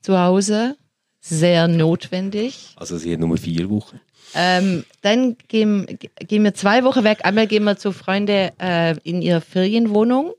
Zu 0.00 0.18
Hause. 0.18 0.76
Sehr 1.24 1.68
notwendig. 1.68 2.74
Also, 2.76 2.98
sie 2.98 3.12
hat 3.12 3.20
nur 3.20 3.36
vier 3.38 3.70
Wochen. 3.70 4.00
Ähm, 4.34 4.84
dann 5.02 5.36
gehen, 5.48 5.86
gehen 6.26 6.42
wir 6.42 6.54
zwei 6.54 6.84
Wochen 6.84 7.04
weg. 7.04 7.20
Einmal 7.22 7.46
gehen 7.46 7.64
wir 7.64 7.76
zu 7.76 7.92
Freunden 7.92 8.50
äh, 8.58 8.96
in 9.04 9.22
ihre 9.22 9.40
Ferienwohnung 9.40 10.32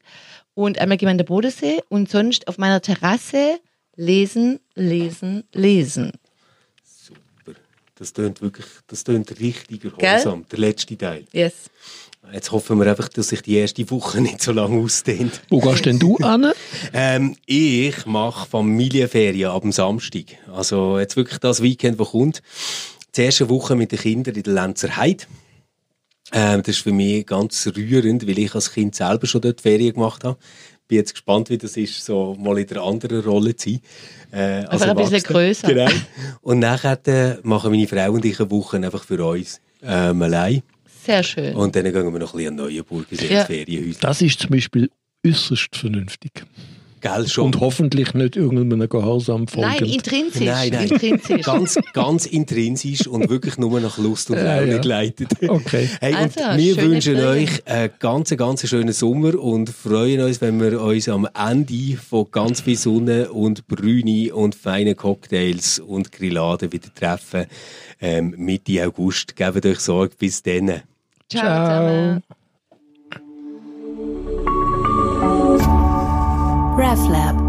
und 0.56 0.80
einmal 0.80 0.98
gehen 0.98 1.08
wir 1.08 1.12
an 1.12 1.17
den 1.17 1.26
Bodensee 1.28 1.82
und 1.89 2.10
sonst 2.10 2.48
auf 2.48 2.58
meiner 2.58 2.82
Terrasse 2.82 3.60
lesen, 3.96 4.60
lesen, 4.76 5.43
lesen. 5.54 6.12
Super. 6.84 7.58
Das 7.96 8.13
tönt 8.13 8.41
wirklich, 8.41 8.65
das 8.88 9.04
tönt 9.04 9.39
richtig 9.39 9.86
erholsam. 9.86 10.46
Der 10.52 10.60
letzte 10.60 10.98
Teil. 10.98 11.26
Yes. 11.32 11.69
Jetzt 12.31 12.51
hoffen 12.51 12.79
wir 12.79 12.88
einfach, 12.88 13.09
dass 13.09 13.29
sich 13.29 13.41
die 13.41 13.55
erste 13.55 13.89
Woche 13.91 14.21
nicht 14.21 14.41
so 14.41 14.51
lange 14.51 14.79
ausdehnt. 14.79 15.41
Wo 15.49 15.59
gehst 15.59 15.86
denn 15.86 15.99
du 15.99 16.17
an? 16.21 16.51
Ähm, 16.93 17.36
ich 17.45 18.05
mache 18.05 18.47
Familienferien 18.49 19.49
ab 19.49 19.62
dem 19.62 19.71
Samstag. 19.71 20.25
Also 20.51 20.99
jetzt 20.99 21.15
wirklich 21.15 21.39
das 21.39 21.62
Weekend, 21.62 21.99
das 21.99 22.09
kommt. 22.09 22.41
Die 23.15 23.21
erste 23.21 23.49
Woche 23.49 23.75
mit 23.75 23.91
den 23.91 23.99
Kindern 23.99 24.36
in 24.36 24.43
der 24.43 24.53
Lenzer 24.53 24.95
Heide. 24.97 25.25
Ähm, 26.31 26.63
das 26.63 26.77
ist 26.77 26.83
für 26.83 26.91
mich 26.91 27.25
ganz 27.27 27.69
rührend, 27.75 28.27
weil 28.27 28.39
ich 28.39 28.55
als 28.55 28.71
Kind 28.71 28.95
selber 28.95 29.27
schon 29.27 29.41
dort 29.41 29.62
Ferien 29.62 29.93
gemacht 29.93 30.23
habe. 30.23 30.38
Bin 30.88 30.97
jetzt 30.97 31.13
gespannt, 31.13 31.49
wie 31.49 31.57
das 31.57 31.77
ist, 31.77 32.03
so 32.03 32.36
mal 32.39 32.57
in 32.57 32.67
der 32.67 32.81
anderen 32.81 33.21
Rolle 33.21 33.55
zu 33.55 33.69
sein. 33.69 33.81
Äh, 34.31 34.65
als 34.65 34.81
Einfach 34.81 34.89
ein 34.89 35.09
bisschen 35.12 35.33
grösser. 35.33 35.67
Genau. 35.67 35.91
Und 36.41 36.59
nachher 36.59 36.99
äh, 37.07 37.38
machen 37.43 37.71
meine 37.71 37.88
Frau 37.88 38.12
und 38.12 38.25
ich 38.25 38.39
eine 38.39 38.49
Woche 38.49 38.77
einfach 38.77 39.03
für 39.03 39.23
uns 39.23 39.62
ähm, 39.83 40.21
allein. 40.23 40.63
Sehr 41.06 41.24
schön. 41.24 41.54
Und 41.56 41.76
dann 41.76 41.84
gehen 41.84 41.94
wir 41.94 42.04
noch 42.04 42.34
ein 42.34 42.38
bisschen 42.38 42.48
an 42.48 42.56
Neuenburg 42.56 43.06
ins 43.12 43.30
Ja. 43.30 43.46
Ferienhäuschen. 43.46 43.98
Das 44.02 44.22
ist 44.22 44.39
zum 44.39 44.52
Beispiel 44.52 44.89
äußerst 45.26 45.76
vernünftig. 45.76 46.32
Gell, 47.02 47.28
schon. 47.28 47.48
Und 47.48 47.60
hoffentlich 47.60 48.13
nicht 48.13 48.38
irgendeinem 48.38 48.88
Gehorsam 48.88 49.46
folgend. 49.50 49.82
Nein, 49.82 49.89
intrinsisch. 49.89 50.46
Nein, 50.46 50.70
nein. 50.72 50.88
intrinsisch. 50.88 51.42
ganz, 51.46 51.78
ganz 51.92 52.26
intrinsisch 52.26 53.08
und 53.08 53.30
wirklich 53.30 53.58
nur 53.58 53.82
nach 53.82 53.98
Lust 53.98 54.30
und 54.32 54.38
Ja, 54.38 54.60
Laune 54.60 54.72
ja. 54.72 54.78
geleitet. 54.78 55.32
Okay. 55.46 55.89
Hey, 56.00 56.13
Also, 56.13 56.39
und 56.39 56.58
wir 56.60 56.78
wünschen 56.78 57.16
Ferien. 57.18 57.44
euch 57.44 57.68
einen 57.68 57.89
ganz, 58.00 58.30
ganz 58.38 58.66
schönen 58.66 58.94
Sommer 58.94 59.38
und 59.38 59.70
freuen 59.70 60.22
uns, 60.22 60.39
wenn 60.39 60.62
wir 60.62 60.80
uns 60.82 61.10
am 61.10 61.28
Ende 61.38 61.98
von 61.98 62.28
ganz 62.32 62.62
viel 62.62 62.78
Sonne 62.78 63.34
und 63.34 63.68
Brüni 63.68 64.32
und 64.32 64.56
feinen 64.56 64.96
Cocktails 64.96 65.80
und 65.80 66.10
Grilladen 66.13 66.72
wieder 66.72 66.94
treffen. 66.94 67.48
Ähm, 68.00 68.34
Mitte 68.38 68.82
August. 68.88 69.36
Gebt 69.36 69.66
euch 69.66 69.80
Sorge. 69.82 70.16
Bis 70.18 70.42
dann. 70.42 70.84
Ciao, 71.34 71.65
Ciao. 71.65 72.22
RefLab. 76.78 77.42